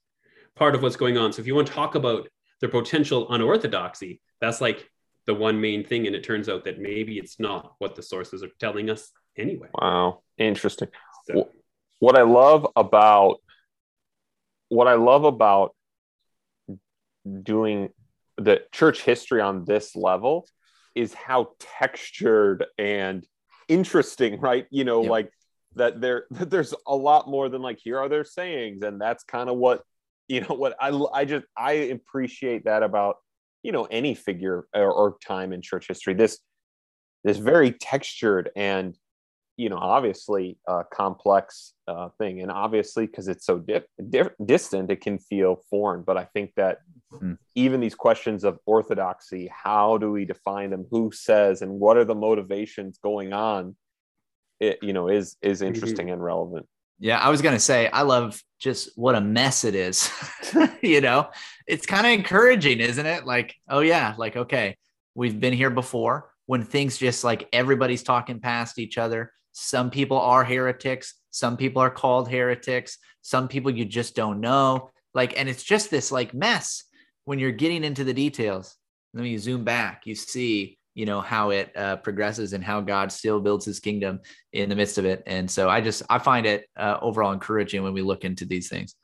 [0.56, 1.34] part of what's going on.
[1.34, 2.28] So if you want to talk about
[2.62, 4.88] their potential unorthodoxy, that's like
[5.28, 6.08] the one main thing.
[6.08, 9.68] And it turns out that maybe it's not what the sources are telling us anyway.
[9.80, 10.22] Wow.
[10.38, 10.88] Interesting.
[11.26, 11.50] So,
[12.00, 13.38] what I love about
[14.70, 15.76] what I love about
[17.44, 17.90] doing
[18.38, 20.48] the church history on this level
[20.96, 23.26] is how textured and
[23.68, 24.68] interesting, right?
[24.70, 25.12] You know, Yep.
[25.12, 25.32] like
[25.76, 29.24] that there that there's a lot more than like here are their sayings and that's
[29.24, 29.84] kind of what
[30.28, 33.18] you know what I I just I appreciate that about
[33.64, 36.40] you know any figure or, or time in church history this
[37.24, 38.98] this very textured and
[39.58, 42.42] you know obviously uh, complex uh, thing.
[42.42, 46.04] And obviously because it's so dip, di- distant it can feel foreign.
[46.04, 47.36] But i think that Hmm.
[47.56, 50.86] even these questions of orthodoxy how do we define them?
[50.92, 53.78] Who says and what are the motivations going on?
[54.60, 56.68] It, you know is is interesting and relevant.
[57.00, 60.10] Yeah, I was gonna say I love just what a mess it is.
[60.82, 61.30] you know,
[61.68, 63.26] it's kind of encouraging, isn't it?
[63.26, 64.78] Like, oh yeah, like okay,
[65.14, 69.32] we've been here before when things just like everybody's talking past each other.
[69.52, 74.90] Some people are heretics, some people are called heretics, some people you just don't know.
[75.14, 76.84] Like, and it's just this like mess
[77.26, 78.76] when you're getting into the details.
[79.14, 83.12] Then you zoom back, you see you know how it uh, progresses and how God
[83.12, 84.20] still builds His kingdom
[84.52, 85.22] in the midst of it.
[85.28, 88.68] And so I just I find it uh, overall encouraging when we look into these
[88.68, 88.96] things.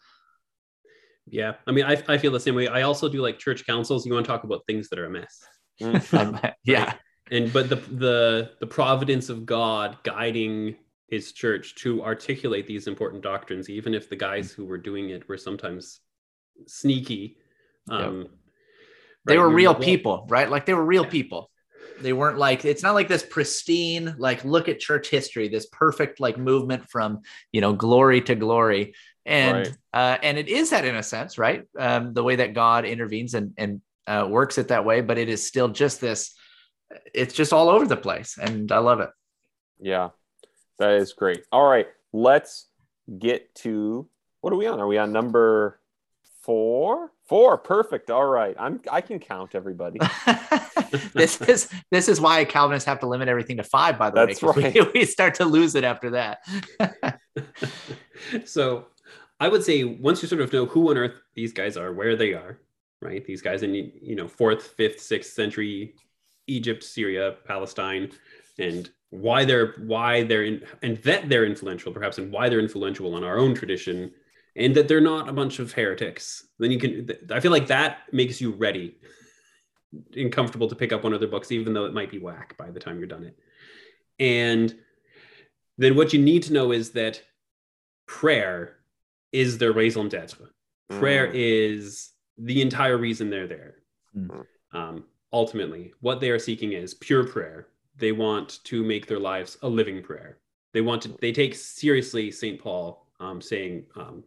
[1.28, 2.68] Yeah, I mean, I, I feel the same way.
[2.68, 4.08] I also do like church councils.
[4.08, 5.40] You want to talk about things that are a mess.
[5.80, 6.54] Mm.
[6.64, 6.96] yeah,
[7.30, 10.76] and but the the the providence of God guiding
[11.10, 15.30] His church to articulate these important doctrines, even if the guys who were doing it
[15.30, 16.00] were sometimes
[16.66, 17.38] sneaky.
[17.88, 18.32] Um, yep.
[19.26, 20.50] They were real people, right?
[20.50, 21.12] Like they were real yeah.
[21.12, 21.52] people
[22.04, 26.20] they weren't like it's not like this pristine like look at church history, this perfect
[26.20, 28.94] like movement from you know glory to glory,
[29.26, 29.78] and right.
[29.94, 31.64] uh, and it is that in a sense, right?
[31.78, 35.30] Um, the way that God intervenes and and uh, works it that way, but it
[35.30, 36.36] is still just this.
[37.14, 39.10] It's just all over the place, and I love it.
[39.80, 40.10] Yeah,
[40.80, 41.44] that is great.
[41.52, 42.68] All right, let's
[43.20, 44.08] get to
[44.42, 44.80] what are we on?
[44.80, 45.80] Are we on number
[46.42, 47.12] four?
[47.28, 48.12] Four, perfect.
[48.12, 48.82] All right, I'm.
[48.92, 50.00] I can count everybody.
[51.14, 53.98] this is this is why Calvinists have to limit everything to five.
[53.98, 54.74] By the That's way, right.
[54.74, 56.40] we, we start to lose it after that.
[58.46, 58.88] so,
[59.40, 62.16] I would say once you sort of know who on earth these guys are, where
[62.16, 62.60] they are,
[63.02, 63.26] right?
[63.26, 65.96] These guys in you know fourth, fifth, sixth century
[66.48, 68.12] Egypt, Syria, Palestine,
[68.60, 73.16] and why they're why they're in and that they're influential, perhaps, and why they're influential
[73.16, 74.12] on our own tradition
[74.56, 77.10] and that they're not a bunch of heretics, then you can.
[77.32, 78.96] I feel like that makes you ready
[80.16, 82.58] and comfortable to pick up one of their books, even though it might be whack
[82.58, 83.38] by the time you're done it.
[84.20, 84.76] And
[85.78, 87.22] then what you need to know is that
[88.08, 88.78] prayer
[89.32, 90.48] is their raison d'etre.
[90.90, 91.32] Prayer mm.
[91.34, 93.76] is the entire reason they're there.
[94.16, 94.46] Mm.
[94.74, 97.68] Um, ultimately, what they are seeking is pure prayer.
[97.98, 100.38] They want to make their lives a living prayer.
[100.74, 101.10] They want to.
[101.22, 104.24] They take seriously Saint Paul um, saying, um,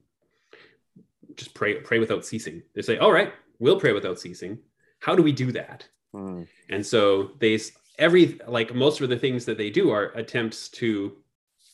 [1.34, 2.62] just pray pray without ceasing.
[2.74, 4.58] They say, all right, we'll pray without ceasing.
[5.00, 5.86] How do we do that?
[6.14, 6.46] Mm.
[6.70, 7.58] And so they
[7.98, 11.16] every like most of the things that they do are attempts to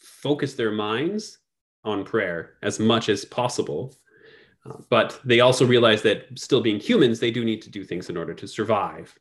[0.00, 1.38] focus their minds
[1.84, 3.94] on prayer as much as possible.
[4.64, 8.08] Uh, but they also realize that still being humans, they do need to do things
[8.08, 9.18] in order to survive.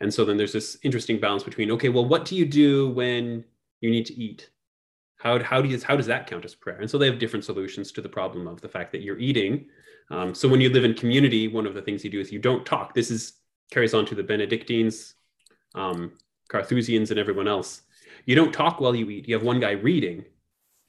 [0.00, 3.44] And so then there's this interesting balance between okay, well, what do you do when
[3.80, 4.50] you need to eat?
[5.16, 6.80] How, how, do you, how does that count as prayer?
[6.80, 9.66] And so they have different solutions to the problem of the fact that you're eating.
[10.10, 12.38] Um, so when you live in community, one of the things you do is you
[12.38, 12.94] don't talk.
[12.94, 13.34] This is
[13.70, 15.14] carries on to the Benedictines,
[15.74, 16.12] um,
[16.48, 17.82] Carthusians, and everyone else.
[18.26, 19.26] You don't talk while you eat.
[19.26, 20.24] You have one guy reading.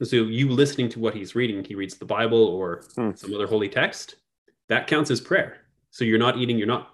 [0.02, 3.12] So you listening to what he's reading, he reads the Bible or hmm.
[3.16, 4.16] some other holy text.
[4.68, 5.58] That counts as prayer.
[5.92, 6.90] So you're not eating, you're not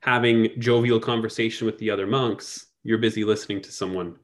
[0.00, 2.66] having jovial conversation with the other monks.
[2.82, 4.16] You're busy listening to someone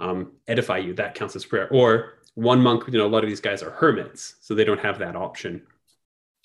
[0.00, 1.68] um, edify you, that counts as prayer.
[1.70, 4.80] Or one monk, you know, a lot of these guys are hermits, so they don't
[4.80, 5.62] have that option.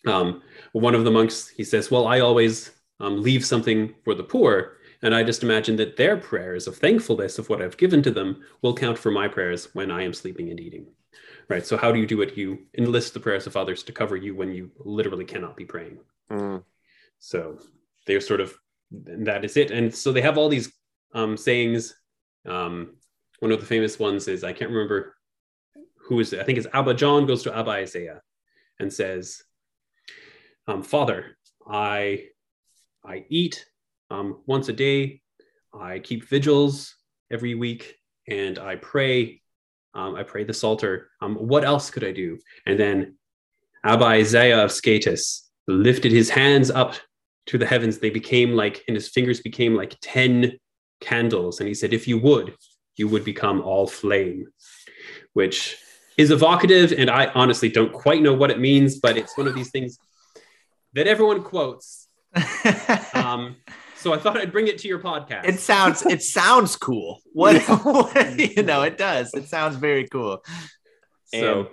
[0.08, 0.42] Um,
[0.72, 4.78] one of the monks, he says, Well, I always um, leave something for the poor.
[5.04, 8.44] And I just imagine that their prayers of thankfulness of what I've given to them
[8.64, 10.88] will count for my prayers when I am sleeping and eating.
[11.50, 11.66] Right.
[11.66, 12.38] So, how do you do it?
[12.38, 16.00] You enlist the prayers of others to cover you when you literally cannot be praying.
[16.32, 16.64] Mm.
[17.20, 17.60] So,
[18.08, 18.58] they're sort of,
[18.92, 19.72] that is it.
[19.72, 20.72] And so they have all these
[21.14, 21.96] um, sayings.
[22.46, 22.96] Um,
[23.40, 25.16] one of the famous ones is I can't remember
[25.96, 26.40] who is it.
[26.40, 28.22] I think it's Abba John goes to Abba Isaiah
[28.80, 29.44] and says,
[30.68, 32.26] um, "Father, I
[33.06, 33.66] I eat
[34.10, 35.22] um, once a day.
[35.74, 36.96] I keep vigils
[37.32, 37.96] every week,
[38.28, 39.42] and I pray.
[39.94, 41.10] Um, I pray the Psalter.
[41.22, 43.18] Um, what else could I do?" And then
[43.84, 46.96] Abba Isaiah of Scetis lifted his hands up
[47.48, 47.98] to the heavens.
[47.98, 50.58] They became like, and his fingers became like ten
[51.02, 52.56] candles, and he said, "If you would."
[52.98, 54.48] you would become all flame,
[55.34, 55.78] which
[56.18, 56.92] is evocative.
[56.92, 60.00] And I honestly don't quite know what it means, but it's one of these things
[60.98, 62.08] that everyone quotes.
[63.14, 63.56] um,
[63.96, 65.46] so I thought I'd bring it to your podcast.
[65.46, 67.22] It sounds it sounds cool.
[67.34, 69.34] What, what you know, it does.
[69.34, 70.44] It sounds very cool.
[71.26, 71.68] So and,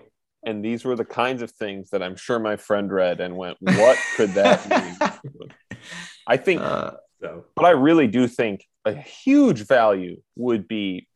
[0.44, 3.56] and these were the kinds of things that I'm sure my friend read and went,
[3.60, 5.78] "What could that mean?"
[6.26, 7.46] I think uh, so.
[7.56, 11.08] But I really do think a huge value would be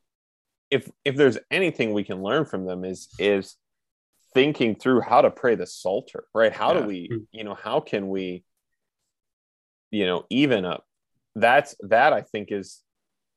[0.70, 3.56] if if there's anything we can learn from them is is
[4.35, 6.81] thinking through how to pray the psalter right how yeah.
[6.81, 7.18] do we hmm.
[7.33, 8.45] you know how can we
[9.91, 10.85] you know even up
[11.35, 12.83] that's that i think is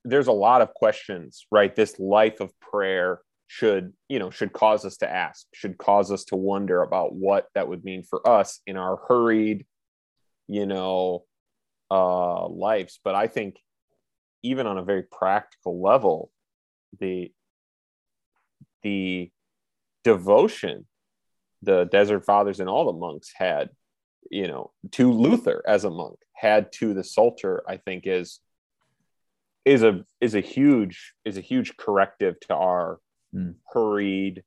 [0.04, 4.86] there's a lot of questions right this life of prayer should you know should cause
[4.86, 8.62] us to ask should cause us to wonder about what that would mean for us
[8.66, 9.66] in our hurried
[10.48, 11.24] you know
[11.90, 13.60] uh lives but i think
[14.44, 16.32] even on a very practical level
[17.00, 17.32] the
[18.84, 19.30] the
[20.04, 20.86] devotion
[21.62, 23.70] the desert fathers and all the monks had
[24.30, 28.40] you know to luther as a monk had to the psalter i think is
[29.66, 33.00] is a is a huge is a huge corrective to our
[33.34, 33.52] Hmm.
[33.72, 34.44] hurried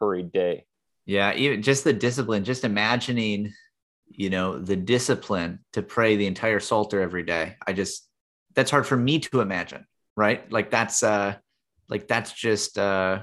[0.00, 0.66] hurried day
[1.04, 3.52] Yeah, even just the discipline, just imagining,
[4.08, 7.54] you know, the discipline to pray the entire Psalter every day.
[7.64, 8.08] I just
[8.54, 9.86] that's hard for me to imagine,
[10.16, 10.50] right?
[10.50, 11.36] Like that's uh
[11.88, 13.20] like that's just uh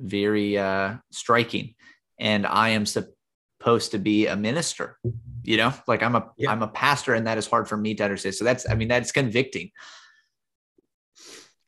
[0.00, 1.74] very uh striking.
[2.18, 4.98] And I am supposed to be a minister,
[5.42, 6.52] you know, like I'm a Yeah.
[6.52, 8.34] am a pastor, and that is hard for me to understand.
[8.34, 9.70] So that's I mean, that's convicting.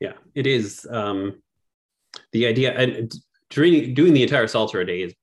[0.01, 0.87] Yeah, it is.
[0.91, 1.43] Um,
[2.33, 3.13] the idea and
[3.51, 5.15] doing doing the entire Psalter a day is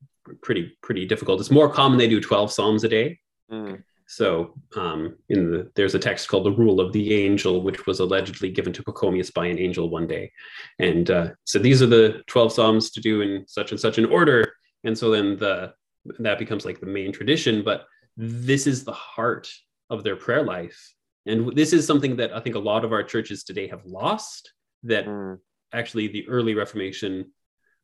[0.41, 1.39] pretty pretty difficult.
[1.39, 3.19] It's more common they do twelve psalms a day.
[3.51, 3.83] Mm.
[4.11, 7.99] So um, in the there's a text called the Rule of the Angel, which was
[7.99, 10.31] allegedly given to Pachomius by an angel one day,
[10.79, 14.05] and uh, so these are the twelve psalms to do in such and such an
[14.05, 14.51] order.
[14.83, 15.73] And so then the
[16.17, 17.63] that becomes like the main tradition.
[17.63, 17.85] But
[18.17, 19.47] this is the heart
[19.91, 20.79] of their prayer life,
[21.27, 24.53] and this is something that I think a lot of our churches today have lost.
[24.83, 25.37] That Mm.
[25.71, 27.31] actually the early Reformation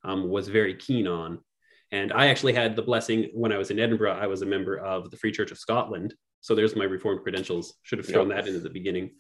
[0.04, 1.40] um, was very keen on.
[1.92, 4.78] And I actually had the blessing when I was in Edinburgh, I was a member
[4.78, 6.14] of the Free Church of Scotland.
[6.42, 7.76] So there's my Reformed credentials.
[7.84, 9.12] Should have thrown that in at the beginning.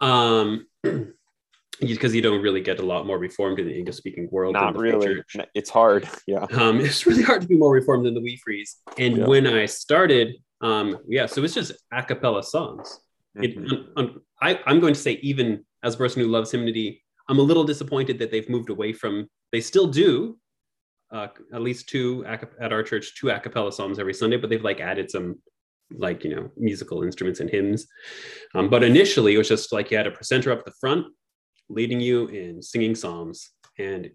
[0.00, 0.66] Um,
[1.80, 4.54] because you don't really get a lot more Reformed in the English speaking world.
[4.54, 5.36] than not really Church.
[5.54, 8.76] it's hard yeah Um, it's really hard to be more reformed than the Wee Frees.
[8.98, 9.26] And Yeah.
[9.26, 13.00] when I started, um, yeah, so it's just a cappella songs.
[13.42, 13.72] It, Mhm.
[13.72, 17.38] un- un- I, I'm going to say, even as a person who loves hymnody, I'm
[17.38, 19.28] a little disappointed that they've moved away from.
[19.50, 20.38] They still do,
[21.14, 24.64] uh, at least two at our church, two a cappella psalms every Sunday, but they've
[24.64, 25.36] like added some,
[25.96, 27.86] like you know, musical instruments and hymns.
[28.54, 31.06] Um, but initially, it was just like you had a presenter up the front,
[31.68, 34.10] leading you in singing psalms, and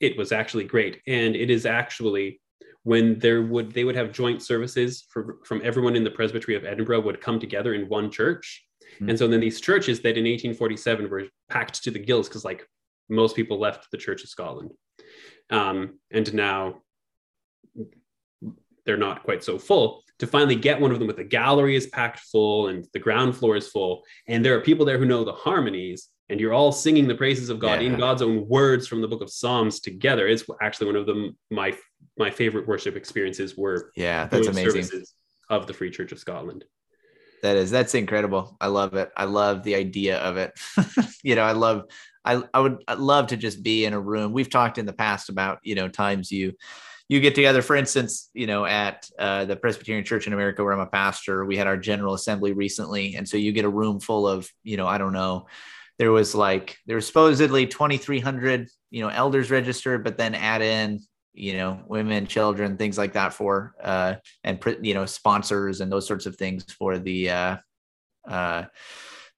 [0.00, 1.00] it was actually great.
[1.06, 2.40] And it is actually
[2.84, 6.66] when there would they would have joint services for, from everyone in the presbytery of
[6.66, 8.62] edinburgh would come together in one church
[8.98, 9.08] Hmm.
[9.08, 12.68] and so then these churches that in 1847 were packed to the gills because like
[13.08, 14.70] most people left the church of scotland
[15.50, 16.82] um, and now
[18.86, 20.02] they're not quite so full.
[20.20, 23.36] To finally get one of them with the gallery is packed full and the ground
[23.36, 24.04] floor is full.
[24.28, 27.50] And there are people there who know the harmonies and you're all singing the praises
[27.50, 30.28] of god in god's own words from the book of psalms together.
[30.28, 31.76] It's actually one of the my
[32.16, 34.84] my favorite worship experiences were Yeah, that's amazing.
[34.84, 35.14] services
[35.50, 36.64] of the free church of scotland
[37.42, 38.56] That is that's incredible.
[38.60, 39.10] I love it.
[39.16, 40.52] I love the idea of it.
[41.22, 41.84] you know, I love
[42.24, 44.32] I I would I'd love to just be in a room.
[44.32, 46.54] We've talked in the past about, you know, times you
[47.08, 50.72] you get together, for instance, you know, at uh, the Presbyterian Church in America, where
[50.72, 53.14] I'm a pastor, we had our general assembly recently.
[53.16, 55.46] And so you get a room full of, you know, I don't know,
[55.98, 61.00] there was like, there was supposedly 2,300, you know, elders registered, but then add in,
[61.34, 64.14] you know, women, children, things like that for, uh,
[64.44, 67.56] and, you know, sponsors and those sorts of things for the, uh,
[68.28, 68.64] uh,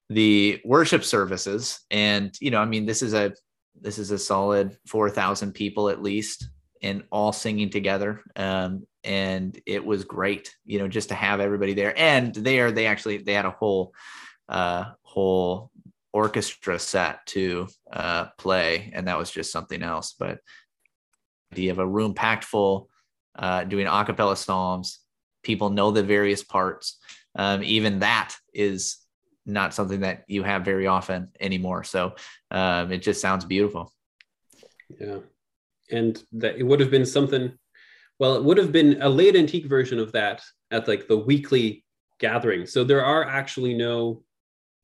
[0.09, 1.81] the worship services.
[1.91, 3.33] And, you know, I mean, this is a,
[3.79, 6.47] this is a solid 4,000 people at least
[6.81, 8.21] and all singing together.
[8.35, 11.97] Um, and it was great, you know, just to have everybody there.
[11.97, 13.93] And there, they actually they had a whole
[14.49, 15.71] uh, whole
[16.13, 20.15] orchestra set to uh, play, and that was just something else.
[20.17, 20.39] But
[21.51, 22.89] the of a room packed full,
[23.37, 24.99] uh, doing a cappella psalms,
[25.43, 26.97] people know the various parts.
[27.35, 28.97] Um, even that is
[29.45, 31.83] not something that you have very often anymore.
[31.83, 32.15] So
[32.51, 33.93] um, it just sounds beautiful.
[34.99, 35.19] Yeah.
[35.89, 37.57] And that it would have been something,
[38.19, 40.41] well, it would have been a late antique version of that
[40.71, 41.85] at like the weekly
[42.19, 42.65] gathering.
[42.65, 44.23] So there are actually no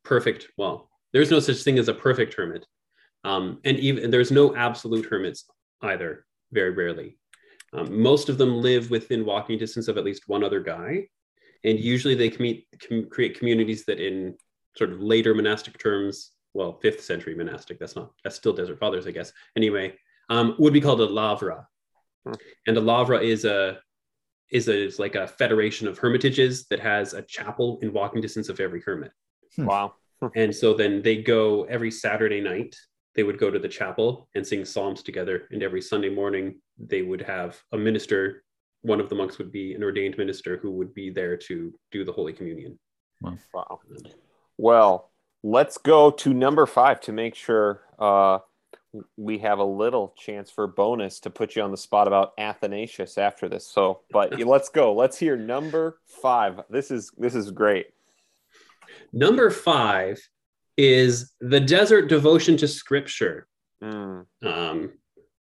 [0.05, 2.65] perfect, well, there's no such thing as a perfect hermit.
[3.25, 5.45] Um, and even there's no absolute hermits
[5.81, 7.17] either, very rarely.
[7.73, 11.07] Um, most of them live within walking distance of at least one other guy.
[11.63, 14.35] And usually they commu- com- create communities that in
[14.77, 19.07] sort of later monastic terms, well, fifth century monastic, that's not, that's still Desert Fathers,
[19.07, 19.31] I guess.
[19.55, 19.93] Anyway,
[20.29, 21.67] um, would be called a lavra.
[22.25, 22.33] Hmm.
[22.67, 23.79] And a lavra is a
[24.51, 28.49] is a is like a federation of hermitages that has a chapel in walking distance
[28.49, 29.11] of every hermit.
[29.55, 29.65] Hmm.
[29.65, 29.93] Wow.
[30.35, 32.77] And so then they go every Saturday night,
[33.15, 35.47] they would go to the chapel and sing psalms together.
[35.51, 38.43] And every Sunday morning, they would have a minister.
[38.81, 42.03] One of the monks would be an ordained minister who would be there to do
[42.03, 42.77] the Holy Communion.
[43.21, 43.79] Wow.
[44.57, 45.11] Well,
[45.43, 48.39] let's go to number five to make sure uh,
[49.17, 53.17] we have a little chance for bonus to put you on the spot about Athanasius
[53.17, 53.65] after this.
[53.65, 54.93] So, but let's go.
[54.93, 56.61] Let's hear number five.
[56.69, 57.87] This is this is great.
[59.11, 60.19] Number five
[60.77, 63.47] is the desert devotion to Scripture,
[63.81, 64.91] Mm, um,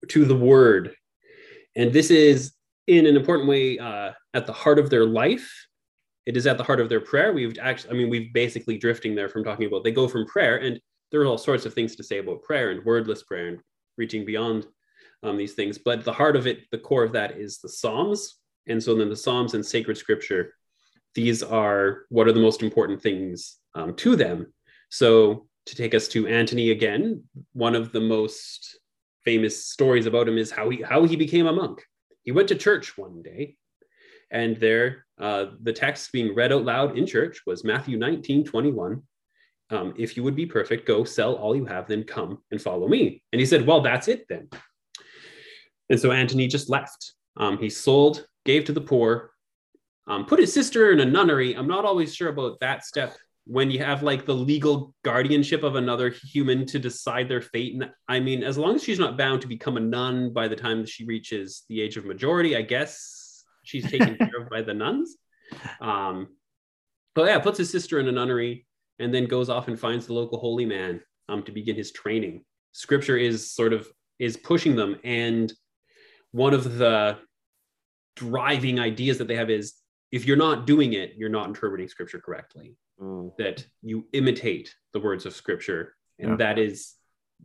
[0.08, 0.94] to the Word,
[1.74, 2.52] and this is
[2.86, 5.50] in an important way uh, at the heart of their life.
[6.26, 7.32] It is at the heart of their prayer.
[7.32, 10.58] We've actually, I mean, we've basically drifting there from talking about they go from prayer,
[10.58, 13.60] and there are all sorts of things to say about prayer and wordless prayer and
[13.96, 14.66] reaching beyond
[15.22, 15.78] um, these things.
[15.78, 18.36] But the heart of it, the core of that is the Psalms.
[18.66, 20.54] And so then the Psalms and sacred scripture,
[21.14, 24.52] these are what are the most important things um, to them.
[24.96, 27.22] So to take us to Antony again,
[27.52, 28.78] one of the most
[29.26, 31.84] famous stories about him is how he how he became a monk.
[32.22, 33.56] He went to church one day,
[34.30, 39.02] and there uh, the text being read out loud in church was Matthew 19, 21
[39.68, 42.88] um, if you would be perfect, go sell all you have, then come and follow
[42.88, 43.22] me.
[43.32, 44.48] And he said, well, that's it then.
[45.90, 47.12] And so Antony just left.
[47.36, 49.32] Um, he sold, gave to the poor,
[50.06, 51.54] um, put his sister in a nunnery.
[51.54, 53.16] I'm not always sure about that step
[53.46, 57.74] when you have like the legal guardianship of another human to decide their fate.
[57.74, 60.56] And I mean, as long as she's not bound to become a nun by the
[60.56, 64.74] time she reaches the age of majority, I guess she's taken care of by the
[64.74, 65.16] nuns.
[65.80, 66.28] Um,
[67.14, 68.66] but yeah, puts his sister in a nunnery
[68.98, 72.44] and then goes off and finds the local holy man um, to begin his training.
[72.72, 73.88] Scripture is sort of
[74.18, 75.52] is pushing them, and
[76.32, 77.18] one of the
[78.16, 79.74] driving ideas that they have is
[80.10, 82.76] if you're not doing it, you're not interpreting Scripture correctly.
[83.00, 86.36] Mm, That you imitate the words of Scripture, and Yeah.
[86.36, 86.94] that is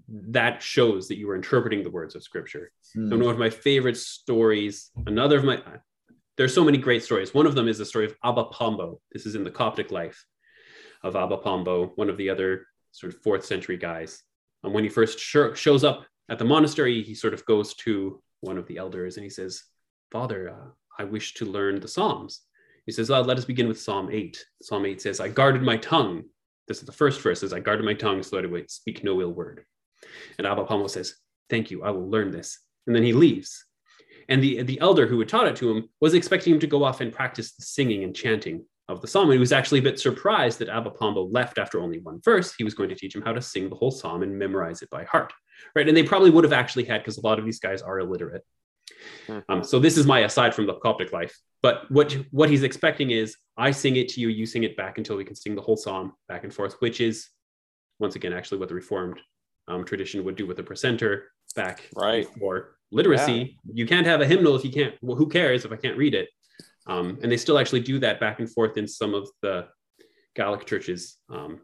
[0.08, 2.72] that shows that you are interpreting the words of Scripture.
[2.94, 3.10] Hmm.
[3.10, 5.62] So one of my favorite stories, another of my,
[6.38, 7.34] there's so many great stories.
[7.34, 9.02] One of them is the story of Abba Pambo.
[9.12, 10.26] This is in the Coptic life
[11.04, 14.24] of Abba Pambo, one of the other sort of fourth century guys.
[14.64, 18.24] And when he first sho- shows up at the monastery, he sort of goes to
[18.40, 19.62] one of the elders and he says,
[20.10, 22.42] Father, uh, I wish to learn the Psalms.
[22.86, 24.44] He says, well, let us begin with Psalm 8.
[24.62, 26.24] Psalm 8 says, I guarded my tongue.
[26.68, 29.04] This is the first verse, says, I guarded my tongue so that I would speak
[29.04, 29.66] no ill word.
[30.38, 31.16] And Abba Pambo says,
[31.50, 32.60] Thank you, I will learn this.
[32.88, 33.66] And then he leaves.
[34.30, 36.84] And the, the elder who had taught it to him was expecting him to go
[36.84, 39.26] off and practice the singing and chanting of the psalm.
[39.26, 42.54] And he was actually a bit surprised that Abba Pambo left after only one verse.
[42.58, 44.90] He was going to teach him how to sing the whole psalm and memorize it
[44.90, 45.34] by heart.
[45.76, 45.88] Right.
[45.88, 48.44] And they probably would have actually had, because a lot of these guys are illiterate.
[49.50, 51.38] Um, so this is my aside from the Coptic life.
[51.62, 54.98] But what what he's expecting is I sing it to you, you sing it back
[54.98, 57.30] until we can sing the whole psalm back and forth, which is
[58.00, 59.20] once again actually what the Reformed
[59.68, 62.32] um, tradition would do with the precentor back Right.
[62.34, 63.58] before literacy.
[63.72, 64.96] You can't have a hymnal if you can't.
[65.02, 66.30] Well, who cares if I can't read it?
[66.88, 69.68] Um, and they still actually do that back and forth in some of the
[70.36, 71.18] Gaelic churches.
[71.30, 71.62] Um,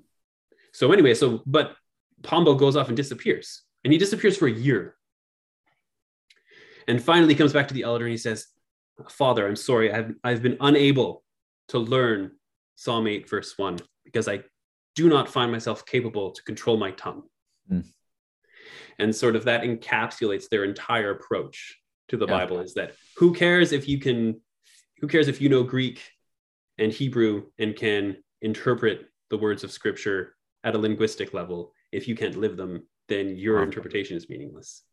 [0.74, 1.76] so anyway, so but
[2.24, 4.96] Pambo goes off and disappears, and he disappears for a year.
[6.88, 8.48] And finally he comes back to the elder and he says,
[9.10, 11.24] Father, I'm sorry, I've, I've been unable
[11.70, 12.32] to learn
[12.76, 14.42] Psalm 8, verse 1, because I
[14.96, 17.24] do not find myself capable to control my tongue.
[17.70, 17.82] Hmm.
[19.00, 21.78] And sort of that encapsulates their entire approach
[22.08, 22.38] to the Yeah.
[22.38, 24.42] Bible is that who cares if you can,
[25.00, 26.02] who cares if you know Greek
[26.78, 31.74] and Hebrew and can interpret the words of scripture at a linguistic level?
[31.92, 34.84] If you can't live them, then your interpretation is meaningless.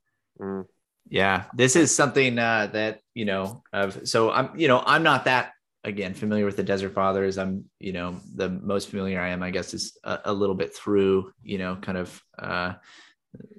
[0.41, 0.67] mm.
[1.09, 3.63] Yeah, this is something uh, that you know.
[3.73, 5.53] Of so I'm you know I'm not that
[5.85, 7.39] again familiar with the Desert Fathers.
[7.39, 10.75] I'm you know the most familiar I am, I guess, is a, a little bit
[10.75, 12.75] through you know kind of uh,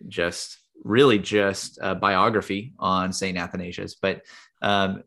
[0.07, 4.21] just really just a biography on Saint Athanasius, but
[4.61, 5.03] um,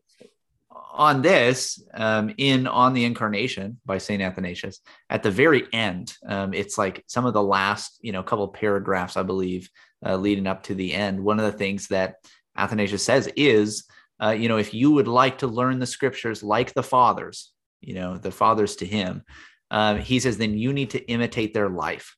[0.99, 6.53] on this um, in on the Incarnation by Saint Athanasius at the very end, um,
[6.53, 9.71] it's like some of the last you know couple paragraphs I believe
[10.05, 11.21] uh, leading up to the end.
[11.21, 12.17] One of the things that
[12.57, 13.85] Athanasius says is,
[14.23, 17.95] uh, you know, if you would like to learn the scriptures like the fathers, you
[17.95, 19.23] know, the fathers to him,
[19.71, 22.17] um, he says, then you need to imitate their life.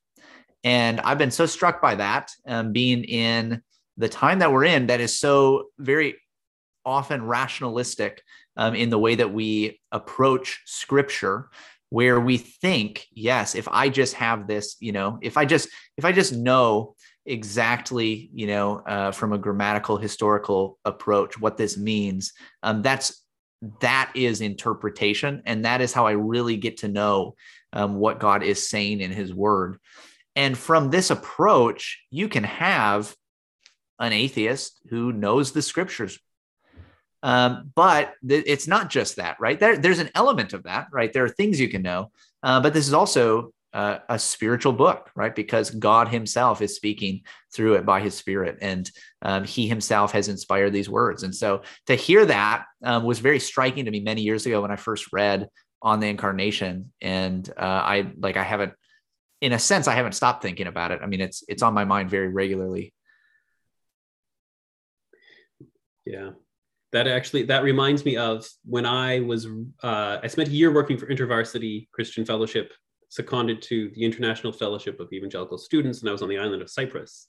[0.63, 3.61] And I've been so struck by that, um, being in
[3.97, 6.15] the time that we're in, that is so very
[6.85, 8.21] often rationalistic
[8.57, 11.49] um, in the way that we approach scripture
[11.89, 16.05] where we think yes if i just have this you know if i just if
[16.05, 16.95] i just know
[17.25, 22.33] exactly you know uh, from a grammatical historical approach what this means
[22.63, 23.21] um, that's
[23.79, 25.43] that is interpretation.
[25.45, 27.35] And that is how i really get to know
[27.73, 29.77] um, what god is saying in his word.
[30.35, 33.15] And from this approach you can have
[33.99, 36.17] an atheist who knows the scriptures
[37.23, 41.13] um, but th- it's not just that right there, there's an element of that right
[41.13, 42.11] there are things you can know
[42.43, 45.33] uh, but this is also uh, a spiritual book, right?
[45.33, 47.21] Because God Himself is speaking
[47.53, 48.89] through it by His Spirit, and
[49.21, 51.23] um, He Himself has inspired these words.
[51.23, 54.71] And so to hear that um, was very striking to me many years ago when
[54.71, 55.47] I first read
[55.81, 58.73] on the Incarnation, and uh, I like I haven't,
[59.39, 60.99] in a sense, I haven't stopped thinking about it.
[61.01, 62.93] I mean, it's it's on my mind very regularly.
[66.05, 66.31] Yeah,
[66.91, 69.47] that actually that reminds me of when I was
[69.83, 72.73] uh, I spent a year working for InterVarsity Christian Fellowship,
[73.09, 76.69] seconded to the International Fellowship of Evangelical Students, and I was on the island of
[76.69, 77.27] Cyprus.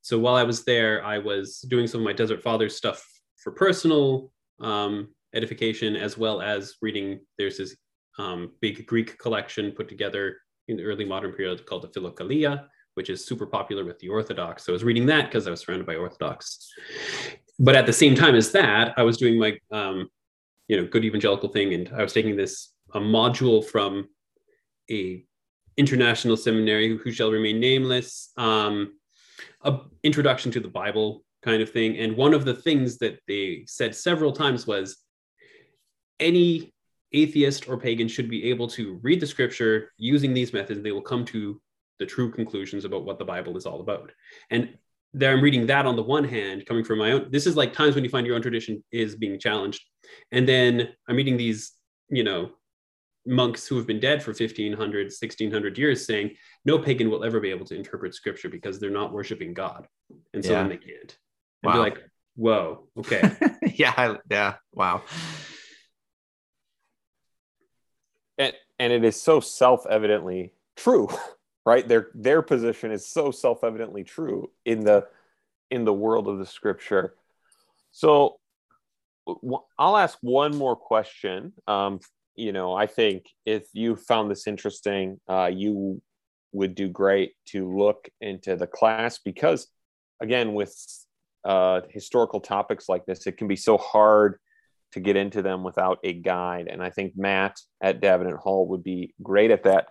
[0.00, 3.04] So while I was there, I was doing some of my Desert Fathers stuff
[3.36, 4.30] for personal
[4.60, 7.20] um, edification, as well as reading.
[7.38, 7.76] There's this
[8.18, 10.38] um, big Greek collection put together
[10.68, 14.64] in the early modern period called the Philokalia, which is super popular with the Orthodox.
[14.64, 16.72] So I was reading that because I was surrounded by Orthodox
[17.58, 20.08] but at the same time as that, I was doing my, um,
[20.68, 24.08] you know, good evangelical thing, and I was taking this a module from
[24.90, 25.24] a
[25.76, 28.94] international seminary who shall remain nameless, um,
[29.62, 31.98] a introduction to the Bible kind of thing.
[31.98, 34.96] And one of the things that they said several times was
[36.18, 36.72] any
[37.12, 40.82] atheist or pagan should be able to read the scripture using these methods.
[40.82, 41.60] They will come to
[41.98, 44.12] the true conclusions about what the Bible is all about.
[44.50, 44.76] And
[45.16, 47.28] there I'm reading that on the one hand, coming from my own.
[47.30, 49.82] This is like times when you find your own tradition is being challenged,
[50.30, 51.72] and then I'm reading these,
[52.10, 52.50] you know,
[53.26, 56.30] monks who have been dead for 1500 1600 years saying
[56.64, 59.88] no pagan will ever be able to interpret scripture because they're not worshiping god
[60.32, 60.60] and so yeah.
[60.60, 61.18] then they can't
[61.64, 61.80] and wow.
[61.80, 61.98] like
[62.36, 63.36] whoa okay
[63.74, 65.02] yeah I, yeah wow
[68.38, 71.08] and and it is so self-evidently true
[71.66, 71.86] right?
[71.86, 75.06] Their their position is so self-evidently true in the
[75.70, 77.14] in the world of the scripture.
[77.92, 78.38] So
[79.76, 81.52] i'll ask one more question.
[81.66, 82.00] Um,
[82.36, 86.00] you know i think if you found this interesting uh, you
[86.52, 89.66] would do great to look into the class because
[90.20, 90.74] again with
[91.44, 94.38] uh, historical topics like this it can be so hard
[94.92, 96.68] to get into them without a guide.
[96.68, 99.88] And i think matt at davenant hall would be great at that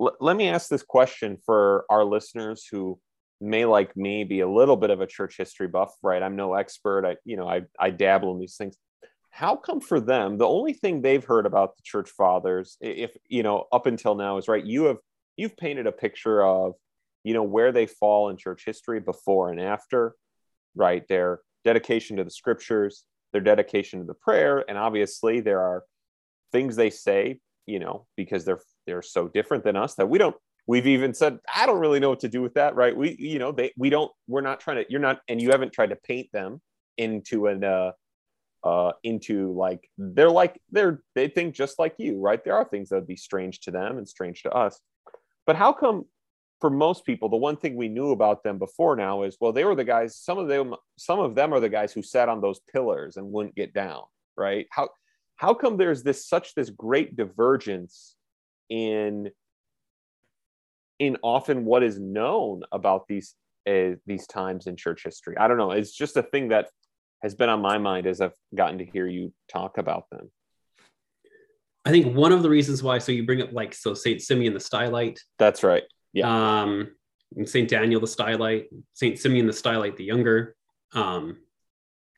[0.00, 2.98] L- let me ask this question for our listeners who
[3.40, 6.22] may like me be a little bit of a church history buff right?
[6.22, 7.04] I'm no expert.
[7.06, 8.76] I you know i, I dabble in these things.
[9.30, 13.42] How come for them the only thing they've heard about the church fathers if you
[13.42, 14.98] know up until now is right you have
[15.36, 16.74] you've painted a picture of
[17.24, 20.14] you know where they fall in church history before and after
[20.76, 21.06] right?
[21.08, 25.82] Their dedication to the scriptures their dedication to the prayer and obviously there are
[26.52, 30.36] things they say you know because they're they're so different than us that we don't
[30.66, 32.96] we've even said i don't really know what to do with that right?
[32.96, 35.72] We you know they we don't we're not trying to you're not and you haven't
[35.72, 36.60] tried to paint them
[36.96, 37.92] into an uh
[38.62, 42.42] uh into like they're like they're they think just like you right?
[42.44, 44.80] There are things that would be strange to them and strange to us.
[45.46, 46.06] But how come
[46.60, 49.64] for most people the one thing we knew about them before now is well they
[49.64, 52.40] were the guys some of them some of them are the guys who sat on
[52.40, 54.02] those pillars and wouldn't get down
[54.36, 54.66] right?
[54.70, 54.88] How
[55.36, 58.16] how come there's this such this great divergence
[58.68, 59.30] in
[60.98, 63.34] in often what is known about these
[63.68, 65.36] uh, these times in church history.
[65.36, 65.70] I don't know.
[65.70, 66.68] It's just a thing that
[67.22, 70.30] has been on my mind as I've gotten to hear you talk about them.
[71.86, 74.54] I think one of the reasons why, so you bring up like so Saint Simeon
[74.54, 75.18] the Stylite.
[75.38, 75.82] That's right.
[76.12, 76.62] Yeah.
[76.62, 76.92] Um,
[77.44, 80.54] Saint Daniel the Stylite, Saint Simeon the Stylite the Younger.
[80.92, 81.38] Um,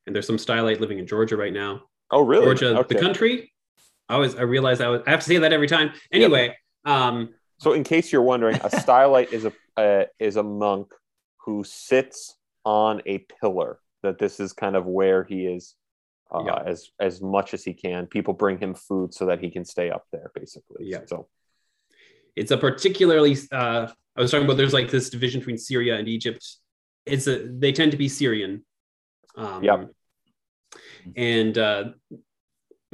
[0.06, 1.82] and there's some Stylite living in Georgia right now.
[2.10, 2.44] Oh, really?
[2.44, 2.94] Georgia, okay.
[2.94, 3.52] the country.
[4.08, 5.92] I always I realize I, was, I have to say that every time.
[6.12, 6.54] Anyway,
[6.84, 6.94] yep.
[6.94, 10.88] um, so in case you're wondering, a stylite is a uh, is a monk
[11.38, 13.78] who sits on a pillar.
[14.02, 15.74] That this is kind of where he is
[16.30, 16.62] uh, yeah.
[16.66, 18.06] as as much as he can.
[18.06, 20.86] People bring him food so that he can stay up there, basically.
[20.86, 21.00] Yeah.
[21.06, 21.28] So
[22.36, 23.36] it's a particularly.
[23.50, 26.46] Uh, I was talking about there's like this division between Syria and Egypt.
[27.04, 28.64] It's a they tend to be Syrian.
[29.36, 29.84] Um, yeah.
[31.16, 31.84] And uh,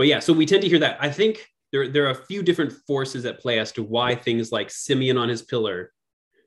[0.02, 0.96] but yeah, so we tend to hear that.
[0.98, 4.50] I think there, there are a few different forces at play as to why things
[4.50, 5.92] like Simeon on his pillar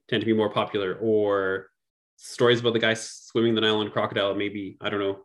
[0.10, 1.68] tend to be more popular, or
[2.18, 4.36] stories about the guy swimming the Nile and crocodile.
[4.36, 5.20] Maybe I don't know.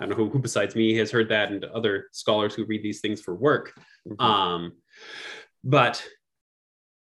[0.00, 2.82] I don't know who, who, besides me has heard that, and other scholars who read
[2.82, 3.78] these things for work.
[4.08, 4.18] Mm-hmm.
[4.18, 4.72] Um,
[5.62, 6.02] but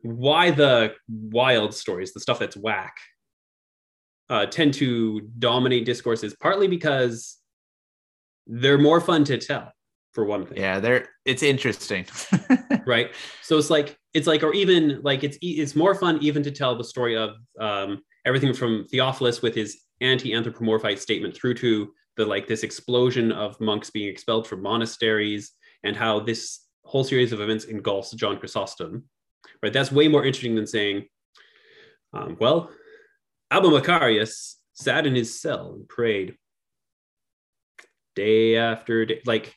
[0.03, 2.99] why the wild stories, the stuff that's whack,
[4.29, 7.39] uh, tend to dominate discourses, partly because
[8.47, 9.73] they're more fun to tell
[10.13, 10.59] for one thing.
[10.59, 12.07] Yeah, there it's interesting.
[12.87, 13.11] right.
[13.43, 16.77] So it's like it's like or even like it's it's more fun even to tell
[16.77, 22.47] the story of um, everything from Theophilus with his anti-anthropomorphite statement through to the like
[22.47, 25.53] this explosion of monks being expelled from monasteries
[25.85, 29.05] and how this whole series of events engulfs John Chrysostom,
[29.63, 29.73] right?
[29.73, 31.07] That's way more interesting than saying,
[32.13, 32.71] um, well,
[33.51, 36.37] Abba Macarius sat in his cell and prayed
[38.17, 39.21] day after day.
[39.25, 39.55] Like,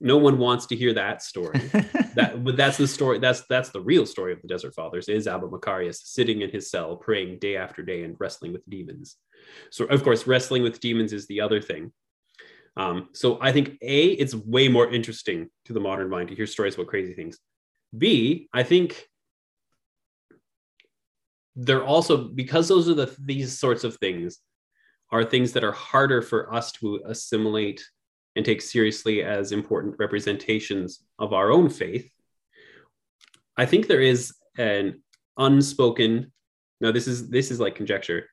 [0.00, 1.58] no one wants to hear that story.
[2.14, 3.18] that, but that's the story.
[3.18, 5.08] That's that's the real story of the Desert Fathers.
[5.08, 9.16] Is Abba Macarius sitting in his cell praying day after day and wrestling with demons.
[9.70, 11.92] So of course, wrestling with demons is the other thing.
[12.76, 16.46] Um, so I think a it's way more interesting to the modern mind to hear
[16.46, 17.38] stories about crazy things.
[17.96, 19.06] B I think
[21.56, 24.38] they're also because those are the these sorts of things
[25.10, 27.82] are things that are harder for us to assimilate
[28.36, 32.10] and take seriously as important representations of our own faith.
[33.56, 35.02] I think there is an
[35.36, 36.32] unspoken
[36.80, 38.26] now this is this is like conjecture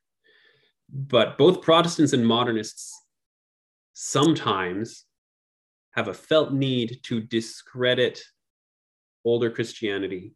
[0.90, 3.04] but both Protestants and modernists
[3.94, 5.06] sometimes
[5.92, 8.22] have a felt need to discredit
[9.26, 10.34] older Christianity.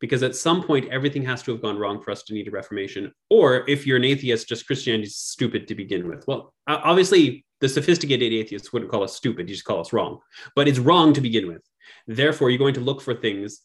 [0.00, 2.52] Because at some point, everything has to have gone wrong for us to need a
[2.52, 3.12] reformation.
[3.30, 6.24] Or if you're an atheist, just Christianity is stupid to begin with.
[6.28, 10.20] Well, obviously, the sophisticated atheists wouldn't call us stupid, you just call us wrong.
[10.54, 11.62] But it's wrong to begin with.
[12.06, 13.62] Therefore, you're going to look for things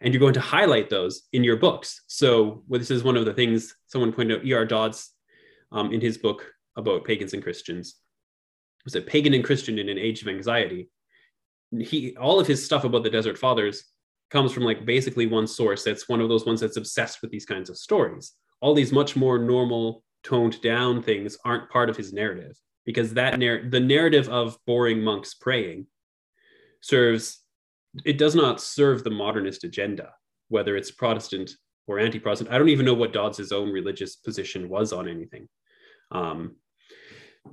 [0.00, 2.02] and you're going to highlight those in your books.
[2.06, 4.64] So, well, this is one of the things someone pointed out, E.R.
[4.64, 5.12] Dodds
[5.72, 7.96] um, in his book about pagans and Christians
[8.84, 10.88] was a pagan and Christian in an age of anxiety.
[11.78, 13.84] He all of his stuff about the Desert Fathers
[14.30, 15.82] comes from like basically one source.
[15.82, 18.32] That's one of those ones that's obsessed with these kinds of stories.
[18.60, 22.56] All these much more normal, toned down things aren't part of his narrative
[22.86, 25.86] because that narr- the narrative of boring monks praying
[26.80, 27.40] serves
[28.04, 30.12] it does not serve the modernist agenda,
[30.48, 31.50] whether it's Protestant
[31.86, 32.50] or anti-Protestant.
[32.50, 35.48] I don't even know what Dodds's own religious position was on anything.
[36.10, 36.56] Um,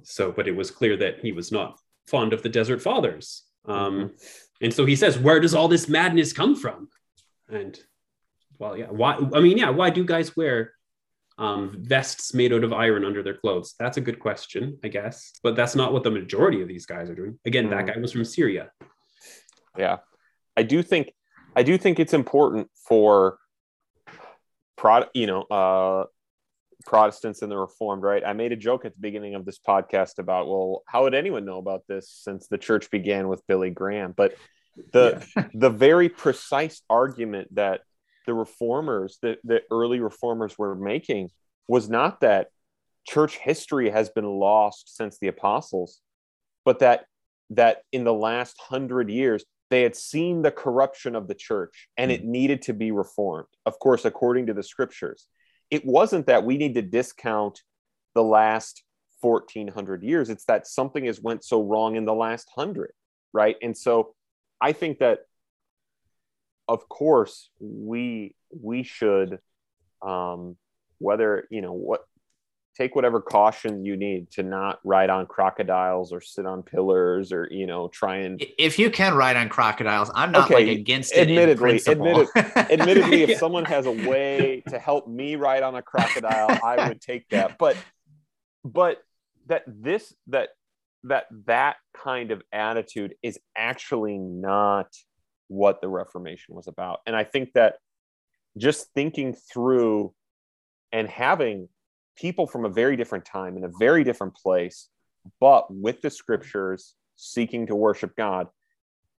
[0.04, 3.44] so, but it was clear that he was not fond of the Desert Fathers.
[3.66, 4.08] Um, mm-hmm.
[4.62, 6.90] And so he says, "Where does all this madness come from?"
[7.50, 7.80] And
[8.58, 9.18] well, yeah, why?
[9.34, 10.74] I mean, yeah, why do guys wear
[11.38, 13.76] um, vests made out of iron under their clothes?
[13.80, 15.34] That's a good question, I guess.
[15.44, 17.40] But that's not what the majority of these guys are doing.
[17.46, 18.72] Again, that guy was from Syria.
[19.78, 19.98] Yeah,
[20.56, 21.12] I do think
[21.56, 23.38] I do think it's important for
[24.76, 26.06] prod, you know, uh,
[26.86, 28.24] Protestants and the Reformed, right?
[28.26, 31.46] I made a joke at the beginning of this podcast about, well, how would anyone
[31.46, 34.14] know about this since the church began with Billy Graham?
[34.16, 34.36] But
[34.92, 35.48] the yeah.
[35.54, 37.82] the very precise argument that
[38.26, 41.30] the reformers, the, the early reformers were making
[41.68, 42.48] was not that
[43.08, 46.00] church history has been lost since the apostles,
[46.66, 47.06] but that
[47.50, 52.12] that in the last hundred years they had seen the corruption of the church and
[52.12, 52.32] it hmm.
[52.32, 55.28] needed to be reformed, of course, according to the scriptures.
[55.72, 57.62] It wasn't that we need to discount
[58.14, 58.84] the last
[59.22, 62.92] 1400 years, it's that something has went so wrong in the last 100,
[63.32, 63.56] right?
[63.62, 64.14] And so
[64.62, 65.20] I think that
[66.68, 69.40] of course we we should
[70.02, 70.56] um
[71.00, 72.02] whether you know what
[72.76, 77.48] take whatever caution you need to not ride on crocodiles or sit on pillars or
[77.52, 81.14] you know try and if you can ride on crocodiles i'm not okay, like against
[81.14, 85.82] it admittedly admitted, admittedly if someone has a way to help me ride on a
[85.82, 87.58] crocodile i would take that.
[87.58, 87.78] But
[88.64, 89.00] but
[89.48, 90.50] that this that
[91.04, 94.88] that that kind of attitude is actually not
[95.48, 97.76] what the reformation was about and i think that
[98.58, 100.14] just thinking through
[100.92, 101.68] and having
[102.16, 104.90] people from a very different time in a very different place,
[105.40, 108.48] but with the scriptures seeking to worship God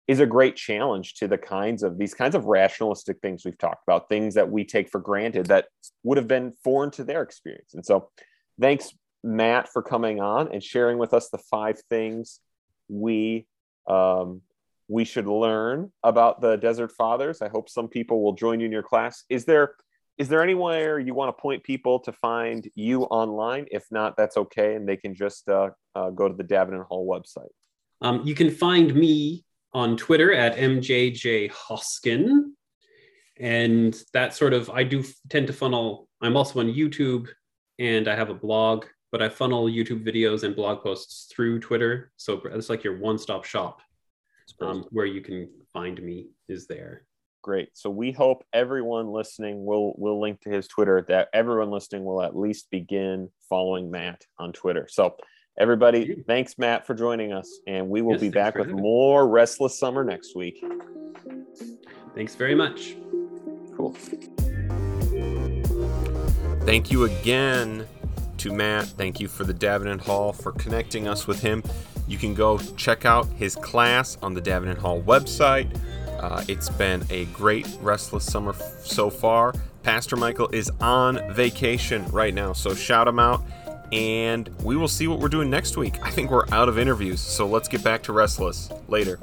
[0.06, 3.82] is a great challenge to the kinds of these kinds of rationalistic things we've talked
[3.86, 5.66] about, things that we take for granted that
[6.02, 7.74] would have been foreign to their experience.
[7.74, 8.10] And so,
[8.60, 12.40] thanks, Matt, for coming on and sharing with us the five things
[12.88, 13.46] we
[13.88, 14.42] um,
[14.88, 17.40] we should learn about the Desert Fathers.
[17.42, 19.24] I hope some people will join you in your class.
[19.28, 19.74] Is there
[20.16, 23.66] is there anywhere you want to point people to find you online?
[23.72, 27.06] If not, that's okay, and they can just uh, uh, go to the Davenant Hall
[27.06, 27.50] website.
[28.00, 32.42] Um, you can find me on Twitter at mjjhoskin,
[33.40, 36.08] and that sort of I do tend to funnel.
[36.20, 37.28] I'm also on YouTube,
[37.80, 42.12] and I have a blog, but I funnel YouTube videos and blog posts through Twitter.
[42.16, 43.80] So it's like your one-stop shop,
[44.60, 47.04] um, where you can find me is there
[47.44, 47.68] great.
[47.74, 51.04] So we hope everyone listening will will link to his Twitter.
[51.08, 54.88] That everyone listening will at least begin following Matt on Twitter.
[54.90, 55.14] So
[55.60, 59.78] everybody, thanks Matt for joining us, and we will yes, be back with more Restless
[59.78, 60.64] Summer next week.
[62.16, 62.96] Thanks very much.
[63.76, 63.92] Cool.
[66.62, 67.86] Thank you again
[68.38, 68.86] to Matt.
[68.86, 71.62] Thank you for the Davenant Hall for connecting us with him.
[72.06, 75.68] You can go check out his class on the Davenant Hall website
[76.20, 79.52] Uh, it's been a great restless summer f- so far.
[79.82, 83.44] Pastor Michael is on vacation right now, so shout him out.
[83.92, 85.98] And we will see what we're doing next week.
[86.02, 89.18] I think we're out of interviews, so let's get back to Restless later.